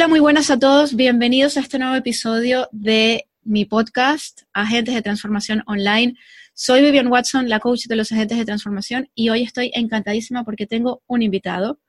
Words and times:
Hola, 0.00 0.08
muy 0.08 0.20
buenas 0.20 0.50
a 0.50 0.58
todos. 0.58 0.96
Bienvenidos 0.96 1.58
a 1.58 1.60
este 1.60 1.78
nuevo 1.78 1.94
episodio 1.94 2.70
de 2.72 3.26
mi 3.42 3.66
podcast, 3.66 4.44
Agentes 4.54 4.94
de 4.94 5.02
Transformación 5.02 5.62
Online. 5.66 6.14
Soy 6.54 6.80
Vivian 6.80 7.08
Watson, 7.08 7.50
la 7.50 7.60
coach 7.60 7.84
de 7.84 7.96
los 7.96 8.10
agentes 8.10 8.38
de 8.38 8.46
transformación, 8.46 9.10
y 9.14 9.28
hoy 9.28 9.42
estoy 9.42 9.70
encantadísima 9.74 10.42
porque 10.42 10.66
tengo 10.66 11.02
un 11.06 11.20
invitado. 11.20 11.80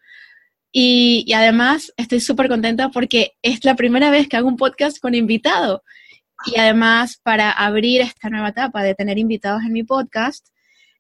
Y, 0.74 1.32
además 1.34 1.94
estoy 1.96 2.20
súper 2.20 2.50
contenta 2.50 2.90
porque 2.90 3.32
es 3.42 3.64
la 3.64 3.78
primera 3.78 4.12
vez 4.12 4.28
que 4.28 4.36
hago 4.36 4.50
un 4.50 4.58
podcast 4.58 5.00
con 5.00 5.16
invitado. 5.16 5.82
Y 6.48 6.60
además, 6.60 7.18
para 7.24 7.50
abrir 7.50 8.02
esta 8.02 8.30
nueva 8.30 8.50
etapa 8.50 8.84
de 8.84 8.94
tener 8.94 9.20
invitados 9.20 9.64
en 9.64 9.72
mi 9.72 9.84
podcast, 9.84 10.50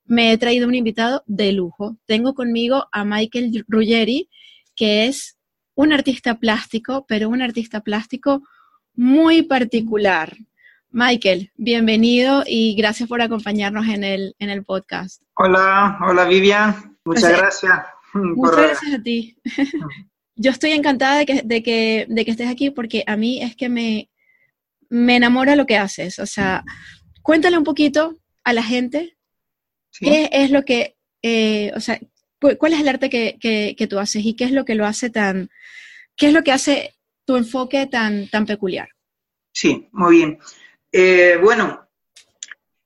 me 0.05 0.31
he 0.31 0.37
traído 0.37 0.65
un 0.65 0.75
invitado 0.75 1.23
de 1.25 1.51
lujo. 1.51 1.97
Tengo 2.05 2.33
conmigo 2.33 2.87
a 2.93 3.03
Michael 3.03 3.65
Ruggeri, 3.67 4.29
que 4.77 5.07
es 5.07 5.35
un 5.75 5.93
artista 5.93 6.39
plástico, 6.39 7.05
pero 7.07 7.29
un 7.29 7.41
artista 7.41 7.81
plástico 7.81 8.43
muy 8.93 9.43
particular. 9.43 10.35
Michael, 10.89 11.51
bienvenido 11.55 12.43
y 12.45 12.75
gracias 12.75 13.07
por 13.07 13.21
acompañarnos 13.21 13.87
en 13.87 14.03
el, 14.03 14.35
en 14.39 14.49
el 14.49 14.63
podcast. 14.65 15.21
Hola, 15.35 15.97
hola 16.05 16.25
Vivian, 16.25 16.97
muchas 17.05 17.37
gracias. 17.37 17.79
Muchas 18.13 18.57
gracias 18.57 18.93
a 18.93 19.01
ti. 19.01 19.37
Yo 20.35 20.51
estoy 20.51 20.71
encantada 20.71 21.19
de 21.19 21.25
que, 21.25 21.41
de, 21.43 21.63
que, 21.63 22.05
de 22.09 22.25
que 22.25 22.31
estés 22.31 22.49
aquí 22.49 22.71
porque 22.71 23.03
a 23.07 23.15
mí 23.15 23.41
es 23.41 23.55
que 23.55 23.69
me, 23.69 24.09
me 24.89 25.15
enamora 25.15 25.55
lo 25.55 25.65
que 25.65 25.77
haces. 25.77 26.19
O 26.19 26.25
sea, 26.25 26.63
cuéntale 27.21 27.57
un 27.57 27.63
poquito 27.63 28.17
a 28.43 28.53
la 28.53 28.63
gente 28.63 29.17
qué 29.99 30.29
es 30.31 30.51
lo 30.51 30.63
que, 30.63 30.97
eh, 31.21 31.71
o 31.75 31.79
sea, 31.79 31.99
cuál 32.57 32.73
es 32.73 32.79
el 32.79 32.89
arte 32.89 33.09
que, 33.09 33.37
que, 33.39 33.87
tú 33.87 33.99
haces 33.99 34.25
y 34.25 34.35
qué 34.35 34.45
es 34.45 34.51
lo 34.51 34.65
que 34.65 34.75
lo 34.75 34.85
hace 34.85 35.09
tan, 35.09 35.49
qué 36.15 36.27
es 36.27 36.33
lo 36.33 36.43
que 36.43 36.51
hace 36.51 36.95
tu 37.25 37.35
enfoque 37.35 37.85
tan, 37.87 38.27
tan 38.29 38.45
peculiar. 38.45 38.89
Sí, 39.53 39.87
muy 39.91 40.17
bien. 40.17 40.39
Eh, 40.91 41.37
bueno, 41.41 41.87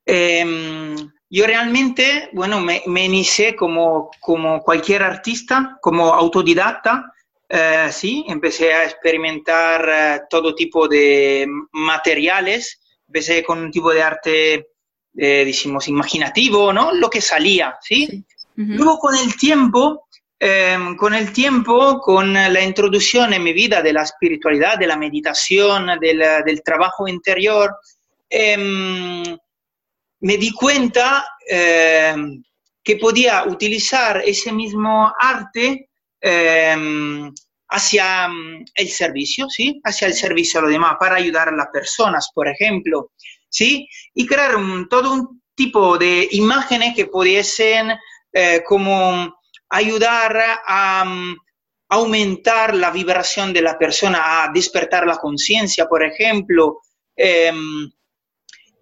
em, 0.04 0.94
yo 1.30 1.46
realmente, 1.46 2.28
bueno, 2.32 2.60
me, 2.60 2.82
inicié 3.04 3.56
como, 3.56 4.10
como 4.20 4.60
cualquier 4.62 5.02
artista, 5.02 5.78
como 5.80 6.12
autodidacta, 6.12 7.12
eh, 7.48 7.88
sí, 7.90 8.24
empecé 8.28 8.72
a 8.74 8.84
experimentar 8.84 9.88
eh, 9.88 10.20
todo 10.28 10.54
tipo 10.54 10.86
de 10.86 11.46
materiales, 11.72 12.80
empecé 13.06 13.42
con 13.42 13.58
un 13.58 13.70
tipo 13.70 13.92
de 13.92 14.02
arte, 14.02 14.68
decimos, 15.12 15.88
imaginativo, 15.88 16.74
¿no? 16.74 16.92
Lo 16.92 17.08
que 17.08 17.22
salía, 17.22 17.78
¿sí? 17.80 18.26
Luego 18.56 18.98
con 18.98 19.14
el 19.14 19.36
tiempo, 19.36 20.08
em, 20.38 20.96
con 20.96 21.14
el 21.14 21.32
tiempo, 21.32 22.00
con 22.00 22.32
la 22.32 22.62
introducción 22.62 23.32
en 23.34 23.42
mi 23.42 23.52
vida 23.52 23.82
de 23.82 23.92
la 23.92 24.02
espiritualidad, 24.02 24.78
de 24.78 24.86
la 24.86 24.96
meditación, 24.96 25.98
del, 26.00 26.22
del 26.44 26.62
trabajo 26.62 27.06
interior, 27.06 27.76
Em, 28.28 29.38
me 30.20 30.36
di 30.36 30.50
cuenta 30.50 31.24
em, 31.48 32.42
que 32.82 32.96
podía 32.96 33.44
utilizar 33.44 34.22
ese 34.24 34.52
mismo 34.52 35.12
arte 35.18 35.88
hacia 37.68 38.28
el 38.74 38.88
servicio, 38.88 39.48
¿sí? 39.48 39.80
Hacia 39.84 40.08
el 40.08 40.14
servicio 40.14 40.58
a 40.58 40.62
los 40.64 40.72
demás, 40.72 40.96
para 40.98 41.16
ayudar 41.16 41.48
a 41.48 41.56
las 41.56 41.68
personas, 41.72 42.30
por 42.34 42.48
ejemplo, 42.48 43.12
¿sí? 43.48 43.88
Y 44.12 44.26
crear 44.26 44.56
todo 44.90 45.12
un 45.12 45.42
tipo 45.54 45.96
de 45.98 46.28
imágenes 46.32 46.96
que 46.96 47.06
pudiesen 47.06 47.92
eh, 48.38 48.62
como 48.62 49.34
ayudar 49.70 50.36
a 50.66 51.04
aumentar 51.88 52.74
la 52.74 52.90
vibración 52.90 53.52
de 53.54 53.62
la 53.62 53.78
persona, 53.78 54.44
a 54.44 54.52
despertar 54.52 55.06
la 55.06 55.16
conciencia, 55.16 55.86
por 55.86 56.04
ejemplo, 56.04 56.80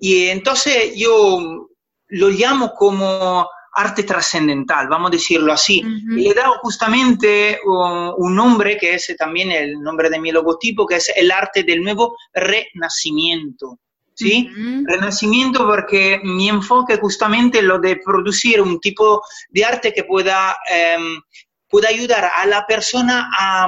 y 0.01 0.27
entonces 0.27 0.95
yo 0.97 1.69
lo 2.09 2.29
llamo 2.31 2.73
como 2.75 3.49
arte 3.75 4.03
trascendental, 4.03 4.89
vamos 4.89 5.09
a 5.09 5.13
decirlo 5.13 5.53
así. 5.53 5.83
Y 6.17 6.23
le 6.23 6.31
he 6.31 6.35
dado 6.35 6.55
justamente 6.63 7.61
un 7.65 8.35
nombre 8.35 8.77
que 8.77 8.95
es 8.95 9.15
también 9.17 9.53
el 9.53 9.81
nombre 9.81 10.11
de 10.11 10.19
mi 10.19 10.33
logotipo, 10.33 10.85
que 10.87 10.97
es 10.97 11.13
el 11.15 11.31
arte 11.31 11.63
del 11.63 11.81
nuevo 11.81 12.17
renacimiento. 12.33 13.79
¿Sí? 14.17 14.49
Renacimiento 14.87 15.67
porque 15.67 16.21
mi 16.23 16.49
enfoque 16.49 16.99
justamente 16.99 17.59
es 17.59 17.65
lo 17.65 17.81
de 17.81 17.97
producir 17.97 18.61
un 18.61 18.79
tipo 18.79 19.21
de 19.49 19.65
arte 19.65 19.93
que 19.93 20.05
pueda, 20.05 20.57
em, 20.71 21.21
pueda 21.69 21.89
ayudar 21.89 22.31
a 22.37 22.47
la 22.47 22.65
persona 22.65 23.29
a 23.37 23.67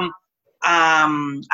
a, 0.61 1.07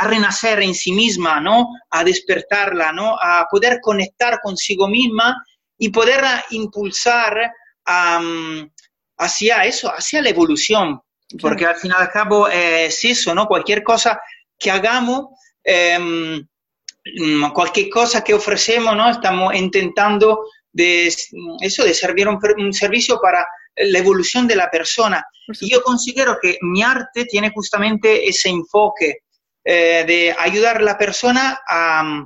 renacer 0.07 0.61
en 0.61 0.73
sí 0.73 0.91
misma, 0.91 1.39
¿no? 1.39 1.69
A 1.91 2.03
despertarla, 2.03 2.91
¿no? 2.91 3.15
A 3.21 3.47
poder 3.49 3.79
conectar 3.81 4.39
consigo 4.41 4.87
misma 4.87 5.43
y 5.77 5.89
poder 5.89 6.23
impulsar 6.51 7.51
hacia 7.85 9.65
eso, 9.65 9.89
hacia 9.89 10.21
la 10.21 10.29
evolución. 10.29 11.01
Porque 11.41 11.65
al 11.65 11.75
fin 11.75 11.91
y 11.91 12.01
al 12.01 12.09
cabo 12.09 12.47
es 12.47 13.03
eso, 13.03 13.33
¿no? 13.33 13.47
Cualquier 13.47 13.83
cosa 13.83 14.21
que 14.57 14.71
hagamos, 14.71 15.27
em, 15.63 16.45
cualquier 17.53 17.89
cosa 17.89 18.23
que 18.23 18.33
ofrecemos, 18.33 18.95
¿no? 18.95 19.09
Estamos 19.09 19.53
intentando 19.55 20.45
de 20.71 21.07
eso, 21.07 21.83
de 21.83 21.93
servir 21.93 22.27
un 22.27 22.73
servicio 22.73 23.19
para 23.21 23.45
la 23.75 23.99
evolución 23.99 24.47
de 24.47 24.55
la 24.55 24.69
persona. 24.69 25.23
Y 25.59 25.71
yo 25.71 25.81
considero 25.81 26.37
que 26.41 26.57
mi 26.61 26.83
arte 26.83 27.25
tiene 27.25 27.51
justamente 27.51 28.27
ese 28.27 28.49
enfoque 28.49 29.19
eh, 29.65 30.03
de 30.05 30.35
ayudar 30.37 30.77
a 30.77 30.81
la 30.81 30.97
persona 30.97 31.59
a 31.67 32.23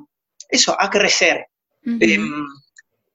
eso, 0.50 0.76
a 0.80 0.90
crecer. 0.90 1.46
Em, 1.84 2.46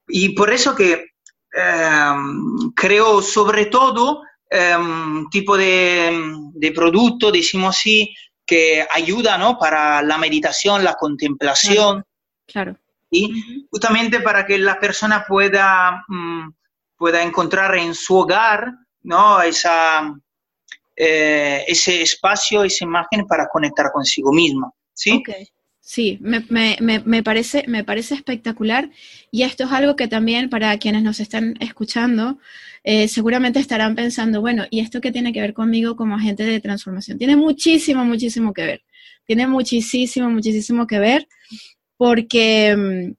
y 0.08 0.30
por 0.30 0.50
eso 0.50 0.74
que 0.74 1.04
em, 1.52 2.72
creo 2.74 3.20
sobre 3.20 3.66
todo 3.66 4.20
un 4.20 5.18
em, 5.18 5.30
tipo 5.30 5.56
de, 5.56 6.32
de, 6.54 6.72
producto, 6.72 7.30
decimos 7.30 7.76
así, 7.76 8.14
que 8.46 8.86
ayuda 8.92 9.38
¿no? 9.38 9.58
para 9.58 10.02
la 10.02 10.18
meditación, 10.18 10.84
la 10.84 10.94
contemplación. 10.94 12.04
Claro. 12.46 12.76
Y 13.10 13.66
justamente 13.70 14.20
para 14.20 14.46
que 14.46 14.58
la 14.58 14.78
persona 14.80 15.24
pueda 15.26 16.04
mm, 16.08 16.50
pueda 16.96 17.22
encontrar 17.22 17.74
en 17.76 17.94
su 17.94 18.16
hogar 18.16 18.72
¿no? 19.02 19.42
Esa, 19.42 20.14
eh, 20.96 21.64
ese 21.66 22.02
espacio, 22.02 22.62
esa 22.64 22.84
imagen 22.84 23.26
para 23.26 23.48
conectar 23.48 23.90
consigo 23.92 24.32
misma. 24.32 24.70
¿sí? 24.92 25.22
Sí, 25.84 26.18
me, 26.20 26.44
me, 26.48 26.76
me, 27.04 27.22
parece, 27.24 27.64
me 27.66 27.82
parece 27.82 28.14
espectacular 28.14 28.90
y 29.32 29.42
esto 29.42 29.64
es 29.64 29.72
algo 29.72 29.96
que 29.96 30.06
también 30.06 30.48
para 30.48 30.78
quienes 30.78 31.02
nos 31.02 31.18
están 31.18 31.54
escuchando 31.58 32.38
eh, 32.84 33.08
seguramente 33.08 33.58
estarán 33.58 33.96
pensando, 33.96 34.40
bueno, 34.40 34.64
¿y 34.70 34.78
esto 34.78 35.00
qué 35.00 35.10
tiene 35.10 35.32
que 35.32 35.40
ver 35.40 35.54
conmigo 35.54 35.96
como 35.96 36.14
agente 36.14 36.44
de 36.44 36.60
transformación? 36.60 37.18
Tiene 37.18 37.34
muchísimo, 37.34 38.04
muchísimo 38.04 38.52
que 38.52 38.64
ver. 38.64 38.84
Tiene 39.26 39.48
muchísimo, 39.48 40.30
muchísimo 40.30 40.86
que 40.86 40.98
ver 41.00 41.28
porque 41.96 43.14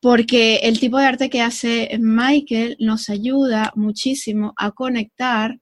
porque 0.00 0.56
el 0.62 0.80
tipo 0.80 0.98
de 0.98 1.04
arte 1.06 1.30
que 1.30 1.42
hace 1.42 1.98
Michael 2.00 2.76
nos 2.80 3.10
ayuda 3.10 3.72
muchísimo 3.76 4.54
a 4.56 4.70
conectar 4.72 5.58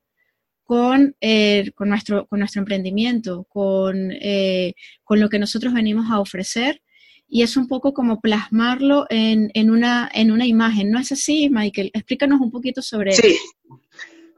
con, 0.68 1.16
eh, 1.22 1.72
con, 1.74 1.88
nuestro, 1.88 2.26
con 2.26 2.40
nuestro 2.40 2.60
emprendimiento, 2.60 3.46
con, 3.48 4.12
eh, 4.12 4.74
con, 5.02 5.18
lo 5.18 5.30
que 5.30 5.38
nosotros 5.38 5.72
venimos 5.72 6.10
a 6.10 6.20
ofrecer. 6.20 6.82
Y 7.26 7.42
es 7.42 7.56
un 7.56 7.68
poco 7.68 7.94
como 7.94 8.20
plasmarlo 8.20 9.06
en, 9.08 9.50
en, 9.54 9.70
una, 9.70 10.10
en 10.12 10.30
una 10.30 10.44
imagen. 10.44 10.90
¿No 10.90 11.00
es 11.00 11.10
así, 11.10 11.48
Michael? 11.48 11.90
Explícanos 11.94 12.38
un 12.42 12.50
poquito 12.50 12.82
sobre 12.82 13.12
sí. 13.12 13.38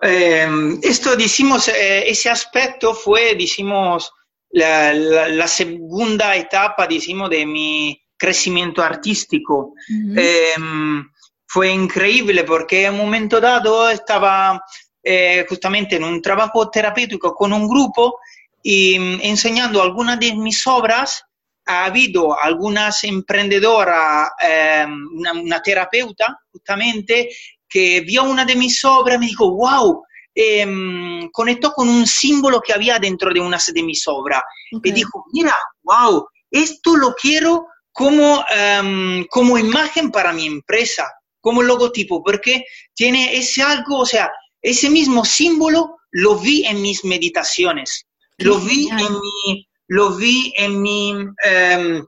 Em, 0.00 0.78
esto, 0.84 1.16
decimos, 1.16 1.66
eh, 1.66 2.08
ese 2.08 2.30
aspecto 2.30 2.94
fue, 2.94 3.34
decimos, 3.34 4.12
la, 4.50 4.94
la, 4.94 5.48
segunda 5.48 6.36
etapa, 6.36 6.86
decimos, 6.86 7.28
de 7.28 7.44
mi 7.44 8.00
crecimiento 8.16 8.84
artístico. 8.84 9.74
Em, 9.88 11.04
fue 11.44 11.70
increíble 11.70 12.44
porque 12.44 12.84
en 12.84 12.92
un 12.92 13.00
momento 13.00 13.40
dado 13.40 13.90
estaba 13.90 14.62
eh, 15.02 15.46
justamente 15.48 15.96
en 15.96 16.04
un 16.04 16.20
trabajo 16.20 16.70
terapéutico 16.70 17.34
con 17.34 17.52
un 17.52 17.66
grupo 17.66 18.18
y 18.62 18.98
mm, 18.98 19.20
enseñando 19.22 19.82
algunas 19.82 20.18
de 20.20 20.34
mis 20.34 20.66
obras. 20.66 21.24
Ha 21.66 21.84
habido 21.84 22.38
algunas 22.38 23.04
emprendedoras, 23.04 24.30
em, 24.40 25.08
una, 25.14 25.62
terapeuta 25.62 26.38
justamente, 26.50 27.28
que 27.68 28.00
vio 28.00 28.24
una 28.24 28.44
de 28.44 28.56
mis 28.56 28.84
obras 28.84 29.16
y 29.16 29.20
me 29.20 29.26
dijo, 29.26 29.50
wow, 29.54 30.02
em, 30.34 31.30
conectó 31.30 31.72
con 31.72 31.88
un 31.88 32.06
símbolo 32.06 32.60
que 32.60 32.72
había 32.72 32.98
dentro 32.98 33.32
de 33.32 33.40
una 33.40 33.58
de 33.72 33.82
mis 33.82 34.06
obras. 34.08 34.42
Y 34.82 34.90
dijo, 34.90 35.24
mira, 35.32 35.56
wow, 35.82 36.26
esto 36.50 36.96
lo 36.96 37.14
quiero 37.14 37.66
como, 37.92 38.44
em, 38.50 39.24
como 39.26 39.58
imagen 39.58 40.10
para 40.10 40.32
mi 40.32 40.46
empresa, 40.46 41.06
como 41.40 41.62
logotipo, 41.62 42.22
porque 42.22 42.64
tiene 42.94 43.36
ese 43.36 43.62
algo, 43.62 43.98
o 44.00 44.06
sea, 44.06 44.30
ese 44.62 44.90
mismo 44.90 45.24
símbolo 45.24 45.98
lo 46.10 46.36
vi 46.36 46.64
en 46.66 46.82
mis 46.82 47.04
meditaciones, 47.04 48.06
lo 48.38 48.58
vi 48.58 48.88
en 48.88 49.12
mi, 49.20 49.68
lo 49.88 50.16
vi 50.16 50.52
en 50.56 50.82
mi... 50.82 51.14
Em, 51.42 52.06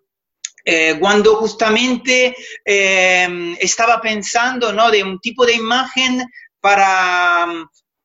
eh, 0.64 0.96
cuando 1.00 1.34
justamente 1.36 2.36
em, 2.64 3.56
estaba 3.58 4.00
pensando 4.00 4.72
¿no? 4.72 4.92
de 4.92 5.02
un 5.02 5.18
tipo 5.18 5.44
de 5.44 5.54
imagen 5.54 6.24
para 6.60 7.46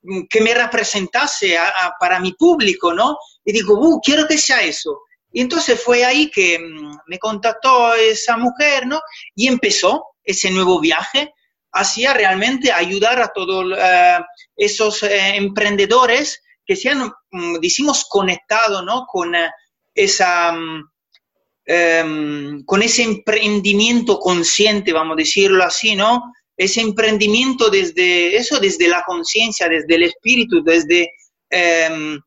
mm, 0.01 0.21
que 0.27 0.41
me 0.41 0.55
representase 0.55 1.55
para 1.99 2.19
mi 2.19 2.33
público, 2.33 2.95
¿no? 2.95 3.15
Y 3.45 3.51
digo, 3.53 3.75
uh, 3.75 4.01
quiero 4.01 4.27
que 4.27 4.39
sea 4.39 4.63
eso. 4.63 5.01
Y 5.31 5.41
entonces 5.41 5.79
fue 5.79 6.03
ahí 6.03 6.31
que 6.31 6.57
mm, 6.57 6.97
me 7.05 7.19
contactó 7.19 7.93
esa 7.93 8.37
mujer, 8.37 8.87
¿no? 8.87 9.01
Y 9.35 9.47
empezó 9.47 10.07
ese 10.23 10.49
nuevo 10.49 10.79
viaje 10.79 11.31
hacia 11.77 12.13
realmente 12.13 12.71
ayudar 12.71 13.21
a 13.21 13.31
todos 13.33 13.77
eh, 13.77 14.19
esos 14.55 15.03
eh, 15.03 15.35
emprendedores 15.35 16.41
que 16.65 16.75
se 16.75 16.89
han, 16.89 17.11
mm, 17.31 17.59
decimos, 17.59 18.05
conectado, 18.09 18.83
¿no? 18.83 19.05
Con 19.07 19.33
esa 19.93 20.53
Em, 21.69 22.63
con 22.63 22.81
ese 22.81 23.03
emprendimiento 23.03 24.19
consciente, 24.19 24.93
vamos 24.93 25.15
a 25.15 25.17
decirlo 25.17 25.65
así, 25.65 25.97
¿no? 25.97 26.33
Ese 26.55 26.79
emprendimiento 26.79 27.69
desde 27.69 28.37
eso, 28.37 28.57
desde 28.61 28.87
la 28.87 29.03
conciencia, 29.05 29.67
desde 29.67 29.95
el 29.95 30.03
espíritu, 30.03 30.63
desde, 30.63 31.11
eh, 31.49 32.17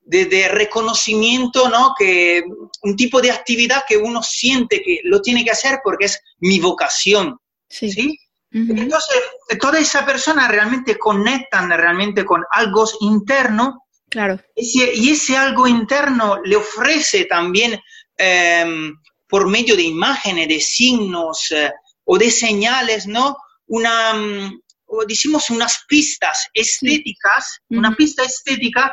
desde 0.00 0.48
reconocimiento, 0.48 1.68
¿no? 1.68 1.94
Que 1.96 2.42
un 2.82 2.96
tipo 2.96 3.20
de 3.20 3.30
actividad 3.30 3.84
que 3.88 3.96
uno 3.96 4.24
siente 4.24 4.82
que 4.82 4.98
lo 5.04 5.22
tiene 5.22 5.44
que 5.44 5.52
hacer 5.52 5.78
porque 5.84 6.06
es 6.06 6.20
mi 6.40 6.58
vocación, 6.58 7.38
¿sí? 7.68 8.18
Entonces, 8.52 9.16
toda 9.60 9.78
esa 9.78 10.04
persona 10.04 10.48
realmente 10.48 10.98
conectan 10.98 11.70
realmente 11.70 12.24
con 12.24 12.44
algo 12.50 12.84
interno. 13.00 13.84
Claro. 14.10 14.40
y 14.56 15.08
ese 15.08 15.36
algo 15.36 15.68
interno 15.68 16.40
le 16.42 16.56
ofrece 16.56 17.26
también 17.26 17.80
Em, 18.22 18.98
por 19.26 19.48
medio 19.48 19.74
de 19.76 19.82
imágenes, 19.82 20.46
de 20.46 20.60
signos 20.60 21.50
eh, 21.52 21.72
o 22.04 22.18
de 22.18 22.30
señales, 22.30 23.06
¿no? 23.06 23.34
Una, 23.68 24.12
mm, 24.12 24.60
o 24.86 25.06
decimos 25.06 25.48
unas 25.48 25.84
pistas 25.88 26.48
estéticas, 26.52 27.60
una 27.70 27.94
pista 27.96 28.22
estética 28.24 28.92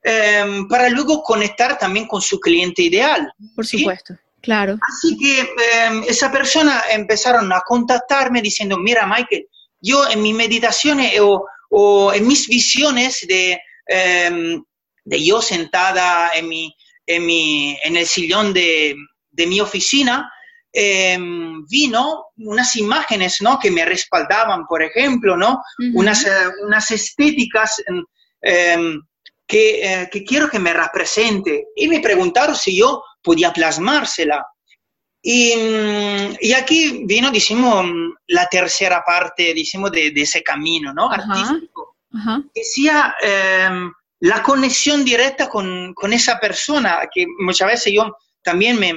em, 0.00 0.68
para 0.68 0.88
luego 0.90 1.22
conectar 1.24 1.76
también 1.76 2.06
con 2.06 2.22
su 2.22 2.38
cliente 2.38 2.82
ideal. 2.82 3.32
Por 3.56 3.66
supuesto, 3.66 4.14
claro. 4.40 4.78
Así 4.88 5.16
que 5.16 5.40
em, 5.40 6.04
esa 6.08 6.30
persona 6.30 6.82
empezaron 6.90 7.52
a 7.52 7.60
contactarme 7.60 8.42
diciendo, 8.42 8.78
mira 8.78 9.06
Michael, 9.06 9.46
yo 9.80 10.08
en 10.08 10.22
mis 10.22 10.34
meditaciones 10.34 11.18
o, 11.20 11.46
o 11.70 12.12
en 12.12 12.26
mis 12.26 12.48
visiones 12.48 13.24
de, 13.28 13.60
de 15.04 15.24
yo 15.24 15.40
sentada 15.40 16.32
en 16.34 16.48
mi, 16.48 16.74
en, 17.06 17.26
mi, 17.26 17.76
en 17.82 17.96
el 17.96 18.06
sillón 18.06 18.52
de, 18.52 18.94
de 19.30 19.46
mi 19.46 19.60
oficina, 19.60 20.30
em, 20.72 21.64
vino 21.66 22.26
unas 22.36 22.76
imágenes 22.76 23.38
¿no? 23.40 23.58
que 23.58 23.70
me 23.70 23.84
respaldaban, 23.84 24.66
por 24.66 24.82
ejemplo, 24.82 25.36
¿no? 25.36 25.62
unas, 25.94 26.26
eh, 26.26 26.30
unas 26.66 26.90
estéticas 26.90 27.82
em, 27.86 28.04
em, 28.42 29.00
que, 29.46 29.80
eh, 29.82 30.08
que, 30.12 30.24
quiero 30.24 30.50
que 30.50 30.58
me 30.58 30.74
represente. 30.74 31.68
Y 31.74 31.88
me 31.88 32.00
preguntaron 32.00 32.54
si 32.54 32.76
yo 32.78 33.02
podía 33.28 33.52
plasmársela. 33.52 34.42
Y, 35.20 35.54
mm, 35.54 36.36
y 36.40 36.52
aquí 36.54 37.04
vino, 37.04 37.30
decimos, 37.30 37.84
la 38.28 38.46
tercera 38.46 39.02
parte, 39.04 39.52
decimos, 39.54 39.92
de, 39.92 40.12
de 40.12 40.22
ese 40.22 40.42
camino 40.42 40.94
¿no? 40.94 41.10
artístico. 41.10 41.96
Que 42.54 42.64
sea 42.64 43.14
la 44.20 44.42
conexión 44.42 45.04
directa 45.04 45.50
con, 45.50 45.92
con, 45.92 46.14
esa 46.14 46.40
persona, 46.40 47.00
que 47.12 47.26
muchas 47.38 47.68
veces 47.68 47.92
yo 47.92 48.16
también 48.42 48.80
me, 48.80 48.94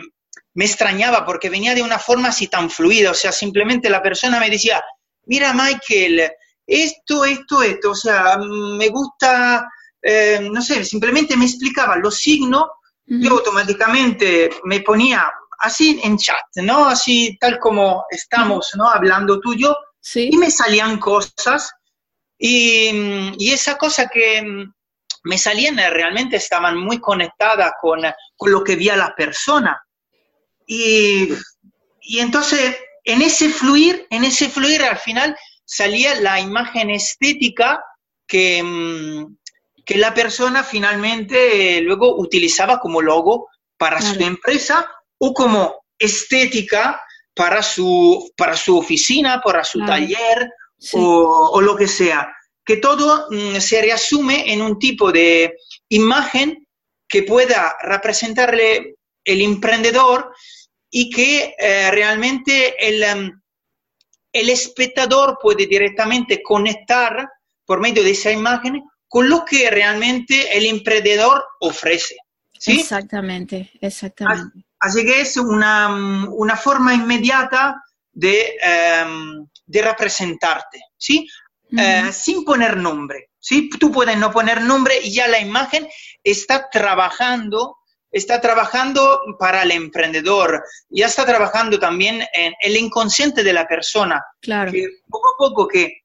me, 0.53 0.65
extrañaba 0.65 1.25
porque 1.25 1.49
venía 1.49 1.75
de 1.75 1.83
una 1.83 1.99
forma 1.99 2.29
así 2.29 2.47
tan 2.47 2.69
fluida, 2.69 3.11
o 3.11 3.13
sea, 3.13 3.33
simplemente 3.33 3.89
la 3.89 4.01
persona 4.01 4.39
me 4.39 4.49
decía, 4.49 4.81
mira 5.25 5.53
Michael, 5.53 6.31
esto, 6.65 7.25
esto, 7.25 7.61
esto, 7.61 7.91
o 7.91 7.95
sea, 7.95 8.37
me 8.39 8.87
gusta, 8.87 9.67
eh, 10.01 10.39
no 10.49 10.61
sé, 10.61 10.85
simplemente 10.85 11.35
me 11.35 11.45
explicaba 11.45 11.97
los 11.97 12.15
signos, 12.15 12.63
yo 13.19 13.31
automáticamente 13.31 14.49
me 14.63 14.79
ponía 14.81 15.29
así 15.59 15.99
en 16.03 16.17
chat, 16.17 16.43
¿no? 16.55 16.87
Así 16.87 17.37
tal 17.39 17.59
como 17.59 18.05
estamos, 18.09 18.71
¿no? 18.75 18.89
Hablando 18.89 19.39
tuyo, 19.39 19.75
sí. 19.99 20.29
y 20.31 20.37
me 20.37 20.49
salían 20.49 20.97
cosas, 20.97 21.71
y, 22.37 23.33
y 23.37 23.51
esa 23.51 23.77
cosa 23.77 24.07
que 24.07 24.65
me 25.23 25.37
salían 25.37 25.77
eh, 25.79 25.89
realmente, 25.89 26.37
estaban 26.37 26.77
muy 26.77 26.99
conectadas 26.99 27.73
con, 27.79 28.01
con 28.35 28.51
lo 28.51 28.63
que 28.63 28.75
veía 28.75 28.95
la 28.95 29.13
persona. 29.15 29.81
Y, 30.65 31.29
y, 32.01 32.19
entonces, 32.19 32.77
en 33.03 33.21
ese 33.21 33.49
fluir, 33.49 34.07
en 34.09 34.23
ese 34.23 34.49
fluir 34.49 34.81
al 34.83 34.97
final 34.97 35.35
salía 35.65 36.15
la 36.21 36.39
imagen 36.39 36.89
estética 36.89 37.83
que, 38.25 38.63
mm, 38.63 39.37
que 39.85 39.97
la 39.97 40.13
persona 40.13 40.63
finalmente 40.63 41.77
eh, 41.77 41.81
luego 41.81 42.17
utilizaba 42.19 42.79
como 42.79 43.01
logo 43.01 43.49
para 43.77 44.01
su 44.01 44.19
empresa 44.21 44.89
o 45.17 45.33
como 45.33 45.85
estética 45.97 47.01
para 47.33 47.63
su, 47.63 48.31
para 48.35 48.55
su 48.55 48.77
oficina, 48.77 49.41
para 49.43 49.63
su 49.63 49.79
taller 49.85 50.49
o, 50.93 51.51
o, 51.53 51.61
lo 51.61 51.75
que 51.75 51.87
sea. 51.87 52.31
Que 52.63 52.77
todo 52.77 53.27
mm, 53.29 53.59
se 53.59 53.81
reasume 53.81 54.53
en 54.53 54.61
un 54.61 54.77
tipo 54.77 55.11
de 55.11 55.55
imagen 55.89 56.67
que 57.07 57.23
pueda 57.23 57.75
representarle 57.81 58.95
el 59.23 59.41
emprendedor 59.41 60.33
y 60.89 61.09
que 61.09 61.55
eh, 61.57 61.91
realmente 61.91 62.75
el, 62.87 63.03
em, 63.03 63.41
el 64.33 64.49
espectador 64.49 65.37
puede 65.41 65.65
directamente 65.67 66.41
conectar 66.43 67.29
por 67.65 67.79
medio 67.79 68.03
de 68.03 68.11
esa 68.11 68.31
imagen 68.31 68.83
con 69.11 69.29
lo 69.29 69.43
que 69.43 69.69
realmente 69.69 70.57
el 70.57 70.65
emprendedor 70.65 71.43
ofrece. 71.59 72.15
¿sí? 72.57 72.79
Exactamente, 72.79 73.69
exactamente. 73.81 74.65
Así, 74.79 75.05
que 75.05 75.19
es 75.19 75.35
una, 75.35 75.89
una 76.29 76.55
forma 76.55 76.93
inmediata 76.93 77.83
de, 78.13 78.53
um, 79.05 79.45
de 79.65 79.81
representarte. 79.81 80.79
¿sí? 80.95 81.27
Eh, 81.77 82.09
sin 82.13 82.45
poner 82.45 82.77
nombre. 82.77 83.31
¿sí? 83.37 83.69
Tú 83.77 83.91
puedes 83.91 84.17
no 84.17 84.31
poner 84.31 84.61
nombre 84.61 85.01
y 85.03 85.13
ya 85.13 85.27
la 85.27 85.41
imagen 85.41 85.89
está 86.23 86.69
trabajando, 86.69 87.79
está 88.11 88.39
trabajando 88.39 89.19
para 89.37 89.63
el 89.63 89.71
emprendedor, 89.71 90.63
ya 90.89 91.07
está 91.07 91.25
trabajando 91.25 91.79
también 91.79 92.23
en 92.33 92.53
el 92.61 92.77
inconsciente 92.77 93.43
de 93.43 93.51
la 93.51 93.67
persona. 93.67 94.23
Claro. 94.39 94.71
Que 94.71 94.87
poco 95.09 95.33
a 95.33 95.37
poco 95.37 95.67
que 95.67 96.00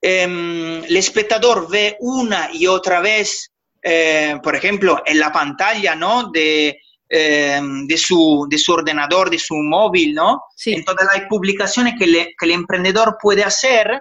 em, 0.00 0.84
el 0.84 0.96
espectador 0.96 1.68
ve 1.68 1.96
una 2.00 2.50
y 2.52 2.66
otra 2.66 3.00
vez, 3.00 3.50
eh, 3.82 4.36
por 4.42 4.54
ejemplo, 4.56 5.02
en 5.04 5.18
la 5.18 5.32
pantalla, 5.32 5.94
¿no? 5.94 6.30
De, 6.30 6.78
em, 7.08 7.86
de, 7.86 7.96
su, 7.96 8.46
de 8.48 8.58
su 8.58 8.72
ordenador, 8.72 9.30
de 9.30 9.38
su 9.38 9.54
móvil, 9.54 10.14
¿no? 10.14 10.42
En 10.66 10.84
todas 10.84 11.06
las 11.12 11.26
publicaciones 11.28 11.94
que, 11.98 12.06
que 12.06 12.46
el 12.46 12.50
emprendedor 12.50 13.16
puede 13.20 13.42
hacer, 13.44 14.00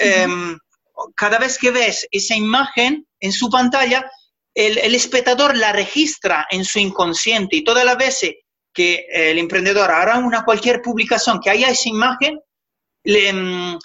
Em, 0.00 0.58
cada 1.14 1.38
vez 1.38 1.58
que 1.58 1.70
ves 1.70 2.08
esa 2.10 2.34
imagen 2.34 3.06
en 3.20 3.32
su 3.32 3.50
pantalla, 3.50 4.10
el, 4.54 4.94
espectador 4.94 5.56
la 5.56 5.72
registra 5.72 6.46
en 6.50 6.64
su 6.64 6.78
inconsciente 6.78 7.56
y 7.56 7.64
todas 7.64 7.84
las 7.84 7.98
veces 7.98 8.36
que 8.72 9.06
el 9.12 9.38
emprendedor 9.38 9.90
hará 9.90 10.16
una 10.18 10.44
cualquier 10.44 10.80
publicación 10.80 11.38
que 11.38 11.50
haya 11.50 11.68
esa 11.68 11.88
imagen, 11.90 12.40
em, 13.04 13.78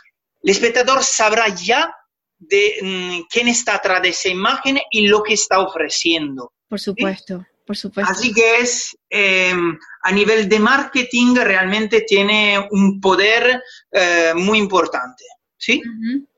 el 0.45 0.51
espectador 0.51 1.03
sabrá 1.03 1.47
ya 1.49 1.91
de 2.37 2.75
mm, 2.79 3.21
quién 3.31 3.47
está 3.47 3.75
atrás 3.75 3.99
de 4.03 4.09
esa 4.09 4.29
imagen 4.29 4.79
y 4.91 5.07
lo 5.07 5.23
que 5.23 5.33
está 5.33 5.59
ofreciendo. 5.59 6.53
Por 6.69 6.79
supuesto, 6.79 7.43
por 7.65 7.75
supuesto. 7.75 8.11
Así 8.11 8.31
que 8.31 8.57
es, 8.57 8.95
em, 9.09 9.75
a 10.03 10.11
nivel 10.11 10.47
de 10.47 10.59
marketing, 10.59 11.33
realmente 11.35 12.01
tiene 12.01 12.67
un 12.69 13.01
poder 13.01 13.59
eh, 13.91 14.33
muy 14.35 14.59
importante. 14.59 15.23
¿sí? 15.57 15.81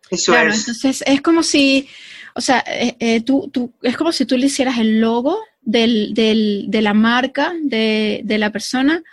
Eso 0.09 0.31
claro, 0.31 0.53
entonces 0.53 1.03
es 1.05 1.21
como 1.21 1.43
si, 1.43 1.89
o 2.33 2.39
sea, 2.39 2.63
eh, 2.65 2.95
eh, 2.99 3.21
tú, 3.21 3.49
tú, 3.51 3.73
es 3.81 3.97
como 3.97 4.13
si 4.13 4.25
tú 4.25 4.37
le 4.37 4.45
hicieras 4.45 4.77
el 4.77 5.01
logo 5.01 5.37
del, 5.59 6.13
del, 6.13 6.67
de 6.69 6.81
la 6.81 6.93
marca, 6.93 7.53
de, 7.61 8.21
de, 8.23 8.37
la 8.37 8.51
persona, 8.53 9.03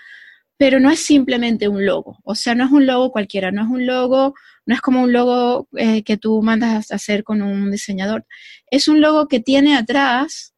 pero 0.56 0.80
no 0.80 0.90
es 0.90 1.00
simplemente 1.00 1.68
un 1.68 1.84
logo, 1.84 2.18
o 2.24 2.34
sea, 2.34 2.54
no 2.54 2.64
es 2.64 2.72
un 2.72 2.86
logo 2.86 3.10
cualquiera, 3.10 3.50
no 3.50 3.62
es 3.62 3.68
un 3.68 3.86
logo, 3.86 4.34
no 4.66 4.74
es 4.74 4.80
como 4.80 5.02
un 5.02 5.12
logo 5.12 5.68
eh, 5.76 6.02
que 6.04 6.16
tú 6.16 6.42
mandas 6.42 6.90
a 6.90 6.94
hacer 6.94 7.24
con 7.24 7.42
un 7.42 7.70
diseñador, 7.70 8.26
es 8.70 8.88
un 8.88 9.00
logo 9.00 9.28
que 9.28 9.40
tiene 9.40 9.76
atrás 9.76 10.54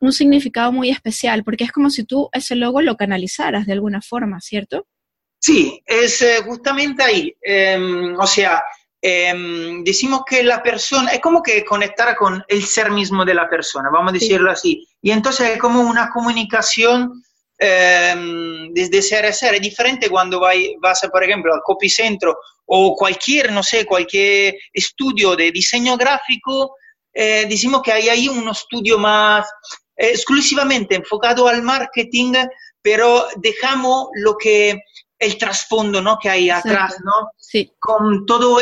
un 0.00 0.12
significado 0.12 0.72
muy 0.72 0.90
especial, 0.90 1.44
porque 1.44 1.64
es 1.64 1.72
como 1.72 1.90
si 1.90 2.04
tú 2.04 2.28
ese 2.32 2.54
logo 2.54 2.82
lo 2.82 2.96
canalizaras 2.96 3.66
de 3.66 3.72
alguna 3.72 4.02
forma, 4.02 4.40
¿cierto? 4.40 4.86
Sí, 5.38 5.82
es 5.86 6.24
justamente 6.44 7.02
ahí. 7.02 7.34
Em, 7.40 8.18
o 8.18 8.26
sea, 8.26 8.62
em, 9.00 9.84
decimos 9.84 10.22
que 10.28 10.42
la 10.42 10.62
persona 10.62 11.10
es 11.12 11.20
como 11.20 11.42
que 11.42 11.64
conectar 11.64 12.16
con 12.16 12.42
el 12.48 12.64
ser 12.64 12.90
mismo 12.90 13.24
de 13.24 13.34
la 13.34 13.48
persona, 13.48 13.90
vamos 13.92 14.10
a 14.10 14.14
decirlo 14.14 14.50
así. 14.50 14.86
Y 15.00 15.10
entonces 15.10 15.50
es 15.50 15.58
como 15.58 15.82
una 15.82 16.10
comunicación 16.10 17.22
em, 17.58 18.72
desde 18.72 19.02
ser 19.02 19.26
a 19.26 19.32
ser. 19.32 19.54
Es 19.54 19.60
diferente 19.60 20.08
cuando 20.08 20.40
vas, 20.40 21.00
por 21.10 21.24
ejemplo, 21.24 21.54
al 21.54 21.62
copicentro 21.62 22.38
o 22.66 22.94
cualquier, 22.94 23.52
no 23.52 23.62
sé, 23.62 23.86
cualquier 23.86 24.56
estudio 24.72 25.36
de 25.36 25.52
diseño 25.52 25.96
gráfico, 25.96 26.76
eh, 27.12 27.46
decimos 27.48 27.80
que 27.82 27.92
hay 27.92 28.08
ahí 28.08 28.28
un 28.28 28.48
estudio 28.48 28.98
más 28.98 29.48
eh, 29.96 30.10
exclusivamente 30.10 30.94
enfocado 30.94 31.48
al 31.48 31.62
marketing, 31.62 32.34
pero 32.82 33.26
dejamos 33.36 34.08
lo 34.14 34.36
que 34.36 34.78
el 35.18 35.38
trasfondo 35.38 36.02
¿no? 36.02 36.18
que 36.20 36.28
hay 36.28 36.50
atrás, 36.50 36.96
¿no? 37.02 37.30
Sí. 37.38 37.72
Con 37.78 38.26
todo 38.26 38.60